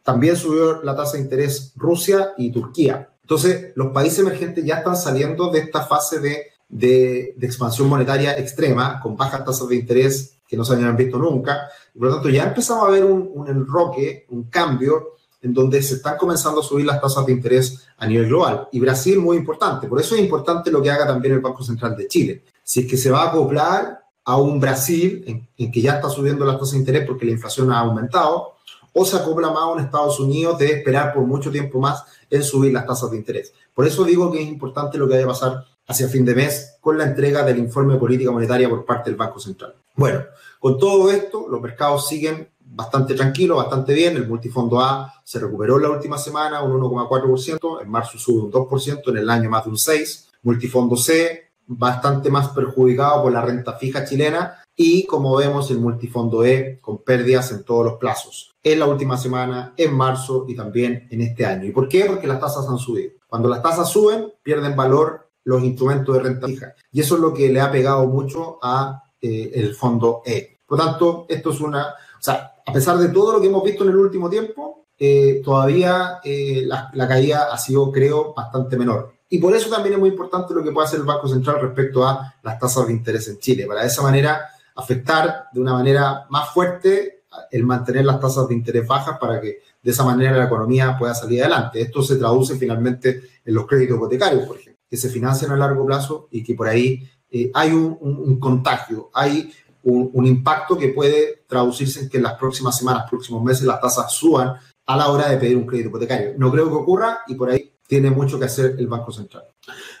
También 0.03 0.37
subió 0.37 0.81
la 0.83 0.95
tasa 0.95 1.17
de 1.17 1.23
interés 1.23 1.73
Rusia 1.75 2.31
y 2.37 2.49
Turquía. 2.49 3.09
Entonces, 3.21 3.73
los 3.75 3.91
países 3.91 4.19
emergentes 4.19 4.63
ya 4.63 4.75
están 4.75 4.95
saliendo 4.95 5.51
de 5.51 5.59
esta 5.59 5.81
fase 5.81 6.21
de, 6.21 6.45
de, 6.69 7.35
expansión 7.41 7.89
monetaria 7.89 8.39
extrema, 8.39 9.01
con 9.01 9.17
bajas 9.17 9.43
tasas 9.43 9.67
de 9.67 9.75
interés 9.75 10.37
que 10.47 10.55
no 10.55 10.63
se 10.63 10.71
habían 10.71 10.95
visto 10.95 11.17
nunca. 11.17 11.67
Por 11.93 12.07
lo 12.07 12.13
tanto, 12.13 12.29
ya 12.29 12.45
empezamos 12.45 12.87
a 12.87 12.91
ver 12.91 13.03
un, 13.03 13.31
un 13.33 13.49
enroque, 13.49 14.27
un 14.29 14.43
cambio 14.45 15.15
en 15.41 15.53
donde 15.53 15.83
se 15.83 15.95
están 15.95 16.15
comenzando 16.17 16.61
a 16.61 16.63
subir 16.63 16.85
las 16.85 17.01
tasas 17.01 17.25
de 17.25 17.33
interés 17.33 17.85
a 17.97 18.07
nivel 18.07 18.27
global. 18.27 18.69
Y 18.71 18.79
Brasil 18.79 19.19
muy 19.19 19.35
importante. 19.35 19.89
Por 19.89 19.99
eso 19.99 20.15
es 20.15 20.21
importante 20.21 20.71
lo 20.71 20.81
que 20.81 20.89
haga 20.89 21.05
también 21.05 21.33
el 21.33 21.41
Banco 21.41 21.65
Central 21.65 21.97
de 21.97 22.07
Chile 22.07 22.43
si 22.63 22.81
es 22.81 22.87
que 22.87 22.97
se 22.97 23.11
va 23.11 23.23
a 23.23 23.29
acoplar 23.29 24.03
a 24.25 24.37
un 24.37 24.59
Brasil 24.59 25.47
en, 25.57 25.71
que 25.71 25.81
ya 25.81 25.95
está 25.95 26.09
subiendo 26.09 26.45
las 26.45 26.57
tasas 26.57 26.73
de 26.73 26.79
interés 26.79 27.05
porque 27.05 27.25
la 27.25 27.31
inflación 27.31 27.71
ha 27.71 27.79
aumentado, 27.79 28.53
o 28.93 29.05
se 29.05 29.17
acopla 29.17 29.49
más 29.49 29.63
a 29.63 29.67
un 29.67 29.79
Estados 29.79 30.19
Unidos 30.19 30.57
de 30.59 30.71
esperar 30.71 31.13
por 31.13 31.23
mucho 31.23 31.51
tiempo 31.51 31.79
más 31.79 32.03
en 32.29 32.43
subir 32.43 32.71
las 32.71 32.85
tasas 32.85 33.09
de 33.11 33.17
interés. 33.17 33.53
Por 33.73 33.87
eso 33.87 34.03
digo 34.03 34.31
que 34.31 34.41
es 34.41 34.47
importante 34.47 34.97
lo 34.97 35.07
que 35.07 35.21
a 35.21 35.27
pasar 35.27 35.65
hacia 35.87 36.07
fin 36.07 36.23
de 36.23 36.35
mes 36.35 36.77
con 36.79 36.97
la 36.97 37.05
entrega 37.05 37.43
del 37.43 37.57
informe 37.57 37.93
de 37.93 37.99
política 37.99 38.31
monetaria 38.31 38.69
por 38.69 38.85
parte 38.85 39.09
del 39.09 39.17
Banco 39.17 39.39
Central. 39.39 39.73
Bueno, 39.95 40.23
con 40.59 40.77
todo 40.77 41.11
esto, 41.11 41.47
los 41.49 41.59
mercados 41.59 42.07
siguen 42.07 42.49
bastante 42.59 43.15
tranquilos, 43.15 43.57
bastante 43.57 43.93
bien. 43.93 44.15
El 44.15 44.27
multifondo 44.27 44.79
A 44.79 45.13
se 45.23 45.39
recuperó 45.39 45.77
la 45.77 45.89
última 45.89 46.17
semana, 46.17 46.61
un 46.61 46.79
1,4%, 46.79 47.81
en 47.81 47.89
marzo 47.89 48.17
sube 48.17 48.43
un 48.43 48.51
2%, 48.51 49.09
en 49.09 49.17
el 49.17 49.29
año 49.29 49.49
más 49.49 49.65
de 49.65 49.71
un 49.71 49.77
6%. 49.77 50.25
Multifondo 50.43 50.97
C 50.97 51.42
bastante 51.67 52.29
más 52.29 52.49
perjudicado 52.49 53.23
por 53.23 53.31
la 53.31 53.41
renta 53.41 53.73
fija 53.73 54.05
chilena 54.05 54.63
y 54.75 55.05
como 55.05 55.35
vemos 55.35 55.69
el 55.71 55.79
multifondo 55.79 56.43
E 56.43 56.79
con 56.81 57.03
pérdidas 57.03 57.51
en 57.51 57.63
todos 57.63 57.85
los 57.85 57.93
plazos 57.95 58.53
en 58.63 58.79
la 58.79 58.87
última 58.87 59.17
semana, 59.17 59.73
en 59.75 59.93
marzo 59.93 60.45
y 60.47 60.55
también 60.55 61.07
en 61.11 61.21
este 61.21 61.45
año. 61.45 61.65
¿Y 61.65 61.71
por 61.71 61.89
qué? 61.89 62.05
Porque 62.05 62.27
las 62.27 62.39
tasas 62.39 62.67
han 62.67 62.77
subido. 62.77 63.11
Cuando 63.27 63.49
las 63.49 63.61
tasas 63.61 63.89
suben, 63.89 64.31
pierden 64.41 64.75
valor 64.75 65.29
los 65.43 65.61
instrumentos 65.63 66.15
de 66.15 66.21
renta 66.21 66.47
fija. 66.47 66.73
Y 66.91 67.01
eso 67.01 67.15
es 67.15 67.21
lo 67.21 67.33
que 67.33 67.49
le 67.49 67.59
ha 67.59 67.71
pegado 67.71 68.05
mucho 68.07 68.59
a 68.61 69.03
eh, 69.21 69.51
el 69.53 69.75
fondo 69.75 70.21
E. 70.25 70.59
Por 70.65 70.79
tanto, 70.79 71.25
esto 71.27 71.51
es 71.51 71.59
una, 71.59 71.87
o 71.89 72.21
sea, 72.21 72.53
a 72.65 72.71
pesar 72.71 72.97
de 72.97 73.09
todo 73.09 73.33
lo 73.33 73.41
que 73.41 73.47
hemos 73.47 73.63
visto 73.63 73.83
en 73.83 73.89
el 73.89 73.97
último 73.97 74.29
tiempo, 74.29 74.85
eh, 74.97 75.41
todavía 75.43 76.19
eh, 76.23 76.63
la, 76.65 76.89
la 76.93 77.07
caída 77.07 77.49
ha 77.51 77.57
sido, 77.57 77.91
creo, 77.91 78.33
bastante 78.33 78.77
menor. 78.77 79.12
Y 79.33 79.39
por 79.39 79.55
eso 79.55 79.67
también 79.67 79.95
es 79.95 79.99
muy 79.99 80.09
importante 80.09 80.53
lo 80.53 80.63
que 80.63 80.71
puede 80.71 80.85
hacer 80.85 80.99
el 80.99 81.07
Banco 81.07 81.27
Central 81.27 81.59
respecto 81.59 82.05
a 82.05 82.35
las 82.43 82.59
tasas 82.59 82.85
de 82.85 82.93
interés 82.93 83.27
en 83.29 83.39
Chile, 83.39 83.65
para 83.65 83.81
de 83.81 83.87
esa 83.87 84.03
manera 84.03 84.45
afectar 84.75 85.45
de 85.51 85.59
una 85.59 85.73
manera 85.73 86.27
más 86.29 86.51
fuerte 86.51 87.23
el 87.49 87.63
mantener 87.63 88.05
las 88.05 88.19
tasas 88.19 88.47
de 88.47 88.53
interés 88.53 88.85
bajas 88.85 89.17
para 89.19 89.41
que 89.41 89.57
de 89.81 89.91
esa 89.91 90.03
manera 90.03 90.37
la 90.37 90.45
economía 90.45 90.95
pueda 90.99 91.15
salir 91.15 91.41
adelante. 91.41 91.81
Esto 91.81 92.03
se 92.03 92.17
traduce 92.17 92.57
finalmente 92.57 93.23
en 93.43 93.55
los 93.55 93.65
créditos 93.65 93.97
hipotecarios, 93.97 94.45
por 94.45 94.57
ejemplo, 94.57 94.83
que 94.87 94.97
se 94.97 95.09
financian 95.09 95.49
a 95.49 95.57
largo 95.57 95.83
plazo 95.83 96.27
y 96.29 96.43
que 96.43 96.53
por 96.53 96.67
ahí 96.67 97.03
eh, 97.31 97.49
hay 97.55 97.71
un, 97.71 98.39
contagio, 98.39 99.09
hay 99.15 99.51
un, 99.81 100.11
un, 100.13 100.27
impacto 100.27 100.77
que 100.77 100.89
puede 100.89 101.43
traducirse 101.47 102.01
en 102.01 102.09
que 102.09 102.17
en 102.17 102.23
las 102.23 102.33
próximas 102.33 102.77
semanas, 102.77 103.09
próximos 103.09 103.43
meses, 103.43 103.63
las 103.63 103.81
tasas 103.81 104.13
suban 104.13 104.53
a 104.85 104.95
la 104.95 105.09
hora 105.09 105.27
de 105.27 105.37
pedir 105.37 105.57
un 105.57 105.65
crédito 105.65 105.89
hipotecario. 105.89 106.35
No 106.37 106.51
creo 106.51 106.69
que 106.69 106.75
ocurra 106.75 107.21
y 107.25 107.33
por 107.33 107.49
ahí 107.49 107.72
tiene 107.93 108.09
mucho 108.09 108.39
que 108.39 108.45
hacer 108.45 108.75
el 108.79 108.87
Banco 108.87 109.11
Central. 109.11 109.43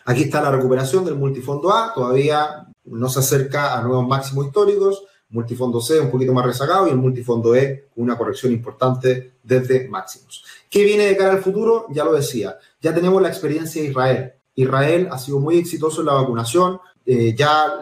Aquí 0.05 0.23
está 0.23 0.41
la 0.41 0.49
recuperación 0.49 1.05
del 1.05 1.13
multifondo 1.13 1.71
A, 1.71 1.93
todavía 1.93 2.65
no 2.85 3.07
se 3.07 3.19
acerca 3.19 3.77
a 3.77 3.83
nuevos 3.83 4.07
máximos 4.07 4.47
históricos, 4.47 5.03
multifondo 5.29 5.79
C 5.79 5.99
un 5.99 6.09
poquito 6.09 6.33
más 6.33 6.43
rezagado 6.43 6.87
y 6.87 6.89
el 6.89 6.97
multifondo 6.97 7.53
E 7.55 7.89
una 7.97 8.17
corrección 8.17 8.51
importante 8.51 9.33
desde 9.43 9.87
máximos. 9.89 10.43
¿Qué 10.71 10.83
viene 10.83 11.05
de 11.05 11.15
cara 11.15 11.33
al 11.33 11.43
futuro? 11.43 11.85
Ya 11.91 12.03
lo 12.03 12.13
decía, 12.13 12.57
ya 12.81 12.95
tenemos 12.95 13.21
la 13.21 13.27
experiencia 13.27 13.79
de 13.79 13.89
Israel. 13.89 14.33
Israel 14.55 15.09
ha 15.11 15.19
sido 15.19 15.39
muy 15.39 15.59
exitoso 15.59 16.01
en 16.01 16.07
la 16.07 16.13
vacunación, 16.13 16.79
eh, 17.05 17.35
ya 17.37 17.73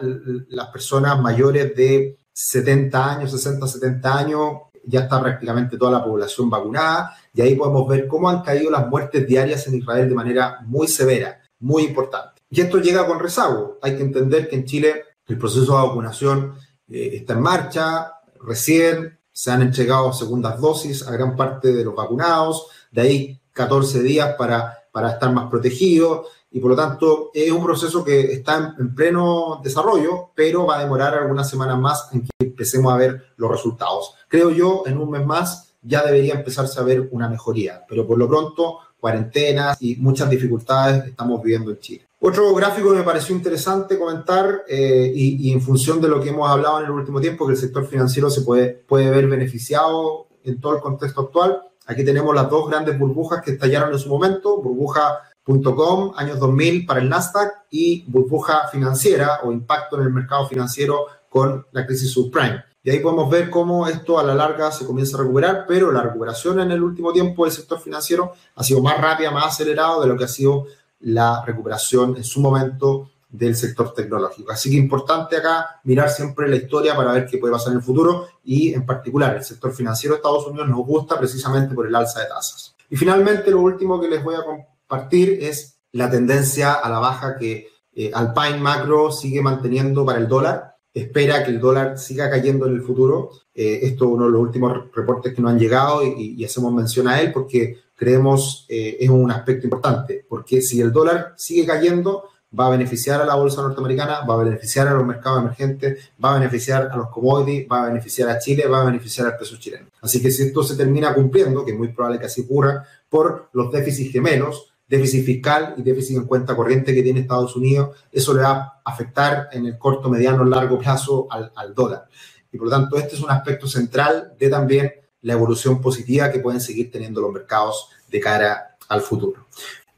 las 0.50 0.66
personas 0.68 1.22
mayores 1.22 1.74
de 1.74 2.18
70 2.34 3.12
años, 3.12 3.30
60, 3.30 3.66
70 3.66 4.18
años, 4.18 4.52
ya 4.84 5.00
está 5.00 5.22
prácticamente 5.22 5.78
toda 5.78 5.92
la 5.92 6.04
población 6.04 6.50
vacunada 6.50 7.16
y 7.34 7.40
ahí 7.40 7.54
podemos 7.54 7.88
ver 7.88 8.06
cómo 8.06 8.28
han 8.28 8.42
caído 8.42 8.70
las 8.70 8.88
muertes 8.88 9.26
diarias 9.26 9.66
en 9.66 9.76
Israel 9.76 10.08
de 10.08 10.14
manera 10.14 10.60
muy 10.66 10.88
severa, 10.88 11.40
muy 11.60 11.84
importante. 11.84 12.42
Y 12.50 12.60
esto 12.60 12.78
llega 12.78 13.06
con 13.06 13.18
rezago. 13.18 13.78
Hay 13.80 13.96
que 13.96 14.02
entender 14.02 14.48
que 14.48 14.56
en 14.56 14.64
Chile 14.64 15.04
el 15.26 15.38
proceso 15.38 15.74
de 15.74 15.86
vacunación 15.86 16.54
eh, 16.88 17.10
está 17.14 17.32
en 17.34 17.40
marcha, 17.40 18.12
recién 18.40 19.18
se 19.32 19.50
han 19.50 19.62
entregado 19.62 20.12
segundas 20.12 20.60
dosis 20.60 21.06
a 21.06 21.12
gran 21.12 21.36
parte 21.36 21.72
de 21.72 21.84
los 21.84 21.94
vacunados, 21.94 22.66
de 22.90 23.00
ahí 23.00 23.40
14 23.52 24.02
días 24.02 24.34
para, 24.36 24.78
para 24.92 25.12
estar 25.12 25.32
más 25.32 25.48
protegidos 25.48 26.26
y 26.50 26.60
por 26.60 26.70
lo 26.70 26.76
tanto 26.76 27.30
es 27.32 27.50
un 27.50 27.64
proceso 27.64 28.04
que 28.04 28.32
está 28.32 28.74
en, 28.78 28.94
pleno 28.94 29.60
desarrollo, 29.64 30.30
pero 30.34 30.66
va 30.66 30.76
a 30.76 30.82
demorar 30.82 31.14
algunas 31.14 31.48
semanas 31.48 31.78
más 31.78 32.08
en 32.12 32.22
que 32.22 32.30
empecemos 32.40 32.92
a 32.92 32.96
ver 32.96 33.32
los 33.36 33.50
resultados. 33.50 34.14
Creo 34.28 34.50
yo, 34.50 34.82
en 34.86 34.98
un 34.98 35.10
mes 35.10 35.24
más 35.24 35.71
ya 35.82 36.04
debería 36.04 36.34
empezarse 36.34 36.78
a 36.80 36.84
ver 36.84 37.08
una 37.10 37.28
mejoría, 37.28 37.84
pero 37.88 38.06
por 38.06 38.18
lo 38.18 38.28
pronto 38.28 38.78
cuarentenas 38.98 39.76
y 39.80 39.96
muchas 39.96 40.30
dificultades 40.30 41.04
estamos 41.06 41.42
viviendo 41.42 41.72
en 41.72 41.78
Chile. 41.80 42.06
Otro 42.20 42.54
gráfico 42.54 42.90
que 42.90 42.98
me 42.98 43.02
pareció 43.02 43.34
interesante 43.34 43.98
comentar 43.98 44.62
eh, 44.68 45.12
y, 45.12 45.48
y, 45.48 45.52
en 45.52 45.60
función 45.60 46.00
de 46.00 46.06
lo 46.06 46.20
que 46.20 46.28
hemos 46.28 46.48
hablado 46.48 46.78
en 46.78 46.84
el 46.84 46.92
último 46.92 47.20
tiempo, 47.20 47.44
que 47.44 47.54
el 47.54 47.58
sector 47.58 47.84
financiero 47.84 48.30
se 48.30 48.42
puede, 48.42 48.68
puede 48.68 49.10
ver 49.10 49.26
beneficiado 49.26 50.28
en 50.44 50.60
todo 50.60 50.76
el 50.76 50.80
contexto 50.80 51.22
actual, 51.22 51.62
Aquí 51.86 52.04
tenemos 52.04 52.34
las 52.34 52.48
dos 52.48 52.68
grandes 52.68 52.98
burbujas 52.98 53.42
que 53.42 53.52
estallaron 53.52 53.92
en 53.92 53.98
su 53.98 54.08
momento, 54.08 54.62
burbuja.com, 54.62 56.12
años 56.16 56.38
2000 56.38 56.86
para 56.86 57.00
el 57.00 57.08
Nasdaq 57.08 57.64
y 57.70 58.04
burbuja 58.06 58.68
financiera 58.68 59.40
o 59.42 59.52
impacto 59.52 59.96
en 59.96 60.04
el 60.04 60.12
mercado 60.12 60.46
financiero 60.46 61.06
con 61.28 61.66
la 61.72 61.84
crisis 61.84 62.12
subprime. 62.12 62.64
Y 62.84 62.90
ahí 62.90 62.98
podemos 62.98 63.30
ver 63.30 63.48
cómo 63.48 63.86
esto 63.86 64.18
a 64.18 64.24
la 64.24 64.34
larga 64.34 64.72
se 64.72 64.84
comienza 64.84 65.16
a 65.16 65.20
recuperar, 65.20 65.64
pero 65.68 65.92
la 65.92 66.02
recuperación 66.02 66.60
en 66.60 66.72
el 66.72 66.82
último 66.82 67.12
tiempo 67.12 67.44
del 67.44 67.52
sector 67.52 67.80
financiero 67.80 68.32
ha 68.56 68.64
sido 68.64 68.82
más 68.82 69.00
rápida, 69.00 69.30
más 69.30 69.46
acelerada 69.46 70.00
de 70.00 70.08
lo 70.08 70.16
que 70.16 70.24
ha 70.24 70.28
sido 70.28 70.66
la 71.00 71.44
recuperación 71.44 72.16
en 72.16 72.24
su 72.24 72.40
momento 72.40 73.10
del 73.32 73.56
sector 73.56 73.94
tecnológico. 73.94 74.52
Así 74.52 74.70
que 74.70 74.76
importante 74.76 75.36
acá 75.36 75.80
mirar 75.84 76.10
siempre 76.10 76.48
la 76.48 76.56
historia 76.56 76.94
para 76.94 77.12
ver 77.12 77.26
qué 77.26 77.38
puede 77.38 77.52
pasar 77.52 77.72
en 77.72 77.78
el 77.78 77.84
futuro 77.84 78.26
y 78.44 78.74
en 78.74 78.84
particular 78.84 79.36
el 79.36 79.42
sector 79.42 79.72
financiero 79.72 80.14
de 80.14 80.18
Estados 80.18 80.46
Unidos 80.46 80.68
nos 80.68 80.84
gusta 80.84 81.18
precisamente 81.18 81.74
por 81.74 81.86
el 81.86 81.94
alza 81.94 82.20
de 82.20 82.26
tasas. 82.26 82.74
Y 82.90 82.96
finalmente 82.96 83.50
lo 83.50 83.60
último 83.60 83.98
que 83.98 84.08
les 84.08 84.22
voy 84.22 84.34
a 84.34 84.44
compartir 84.44 85.38
es 85.40 85.78
la 85.92 86.10
tendencia 86.10 86.74
a 86.74 86.90
la 86.90 86.98
baja 86.98 87.36
que 87.36 87.68
eh, 87.94 88.10
Alpine 88.12 88.58
Macro 88.58 89.10
sigue 89.10 89.40
manteniendo 89.40 90.04
para 90.04 90.18
el 90.18 90.28
dólar. 90.28 90.71
Espera 90.94 91.44
que 91.44 91.50
el 91.50 91.60
dólar 91.60 91.98
siga 91.98 92.28
cayendo 92.28 92.66
en 92.66 92.74
el 92.74 92.82
futuro. 92.82 93.30
Eh, 93.54 93.80
esto 93.82 94.04
es 94.04 94.10
uno 94.10 94.26
de 94.26 94.32
los 94.32 94.40
últimos 94.40 94.92
reportes 94.94 95.34
que 95.34 95.40
nos 95.40 95.52
han 95.52 95.58
llegado 95.58 96.04
y, 96.04 96.34
y 96.36 96.44
hacemos 96.44 96.72
mención 96.72 97.08
a 97.08 97.20
él 97.20 97.32
porque 97.32 97.78
creemos 98.02 98.66
eh, 98.68 98.96
es 99.00 99.08
un 99.08 99.30
aspecto 99.30 99.66
importante. 99.66 100.24
Porque 100.28 100.60
si 100.60 100.80
el 100.80 100.92
dólar 100.92 101.34
sigue 101.36 101.64
cayendo, 101.64 102.24
va 102.58 102.66
a 102.66 102.70
beneficiar 102.70 103.20
a 103.20 103.24
la 103.24 103.34
bolsa 103.34 103.62
norteamericana, 103.62 104.24
va 104.28 104.34
a 104.34 104.44
beneficiar 104.44 104.88
a 104.88 104.94
los 104.94 105.06
mercados 105.06 105.40
emergentes, 105.40 106.10
va 106.22 106.34
a 106.34 106.38
beneficiar 106.38 106.90
a 106.90 106.96
los 106.96 107.08
commodities, 107.08 107.66
va 107.70 107.84
a 107.84 107.86
beneficiar 107.88 108.28
a 108.28 108.38
Chile, 108.38 108.66
va 108.66 108.82
a 108.82 108.84
beneficiar 108.84 109.28
al 109.28 109.36
peso 109.36 109.56
chileno. 109.56 109.86
Así 110.00 110.20
que 110.20 110.30
si 110.30 110.42
esto 110.42 110.62
se 110.62 110.76
termina 110.76 111.14
cumpliendo, 111.14 111.64
que 111.64 111.72
es 111.72 111.78
muy 111.78 111.88
probable 111.88 112.18
que 112.18 112.26
así 112.26 112.42
ocurra, 112.42 112.84
por 113.08 113.48
los 113.52 113.70
déficits 113.72 114.12
gemelos, 114.12 114.71
déficit 114.92 115.24
fiscal 115.24 115.74
y 115.78 115.82
déficit 115.82 116.18
en 116.18 116.26
cuenta 116.26 116.54
corriente 116.54 116.94
que 116.94 117.02
tiene 117.02 117.20
Estados 117.20 117.56
Unidos, 117.56 117.96
eso 118.12 118.34
le 118.34 118.42
va 118.42 118.50
a 118.52 118.82
afectar 118.84 119.48
en 119.52 119.64
el 119.64 119.78
corto, 119.78 120.10
mediano, 120.10 120.44
largo 120.44 120.78
plazo 120.78 121.26
al, 121.30 121.50
al 121.54 121.74
dólar. 121.74 122.04
Y 122.52 122.58
por 122.58 122.66
lo 122.66 122.70
tanto, 122.70 122.98
este 122.98 123.16
es 123.16 123.22
un 123.22 123.30
aspecto 123.30 123.66
central 123.66 124.34
de 124.38 124.50
también 124.50 124.92
la 125.22 125.32
evolución 125.32 125.80
positiva 125.80 126.30
que 126.30 126.40
pueden 126.40 126.60
seguir 126.60 126.90
teniendo 126.90 127.22
los 127.22 127.32
mercados 127.32 127.88
de 128.10 128.20
cara 128.20 128.76
al 128.88 129.00
futuro. 129.00 129.46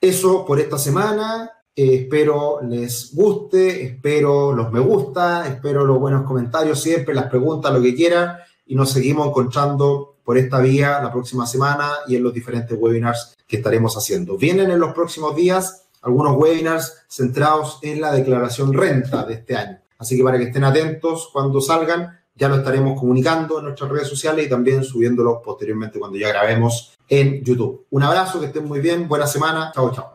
Eso 0.01 0.45
por 0.47 0.61
esta 0.61 0.79
semana. 0.79 1.51
Eh, 1.77 2.03
espero 2.03 2.61
les 2.63 3.13
guste, 3.13 3.83
espero 3.83 4.53
los 4.53 4.71
me 4.71 4.79
gusta, 4.79 5.49
espero 5.49 5.85
los 5.85 5.99
buenos 5.99 6.23
comentarios 6.23 6.81
siempre, 6.81 7.13
las 7.17 7.27
preguntas, 7.27 7.73
lo 7.73 7.83
que 7.83 7.97
quieran. 7.97 8.37
Y 8.65 8.77
nos 8.77 8.93
seguimos 8.93 9.27
encontrando 9.27 10.14
por 10.25 10.39
esta 10.39 10.61
vía 10.61 11.01
la 11.03 11.13
próxima 11.13 11.47
semana 11.47 11.91
y 12.07 12.17
en 12.17 12.23
los 12.23 12.33
diferentes 12.33 12.77
webinars 12.79 13.37
que 13.47 13.59
estaremos 13.59 13.97
haciendo. 13.97 14.37
Vienen 14.37 14.71
en 14.71 14.81
los 14.81 14.95
próximos 14.95 15.37
días 15.37 15.87
algunos 16.03 16.37
webinars 16.37 17.05
centrados 17.09 17.79
en 17.83 18.01
la 18.01 18.13
declaración 18.13 18.73
renta 18.73 19.25
de 19.25 19.35
este 19.35 19.57
año. 19.57 19.79
Así 19.99 20.17
que 20.17 20.25
para 20.25 20.39
que 20.39 20.45
estén 20.45 20.65
atentos 20.65 21.31
cuando 21.33 21.61
salgan, 21.61 22.19
ya 22.35 22.49
lo 22.49 22.57
estaremos 22.57 22.99
comunicando 22.99 23.59
en 23.59 23.67
nuestras 23.67 23.91
redes 23.91 24.09
sociales 24.09 24.47
y 24.47 24.51
también 24.51 24.83
subiéndolo 24.83 25.41
posteriormente 25.41 25.99
cuando 25.99 26.19
ya 26.19 26.29
grabemos 26.29 26.95
en 27.09 27.45
YouTube. 27.45 27.87
Un 27.91 28.03
abrazo, 28.03 28.41
que 28.41 28.47
estén 28.47 28.65
muy 28.65 28.81
bien, 28.81 29.07
buena 29.09 29.27
semana, 29.27 29.71
chao, 29.75 29.93
chao. 29.93 30.03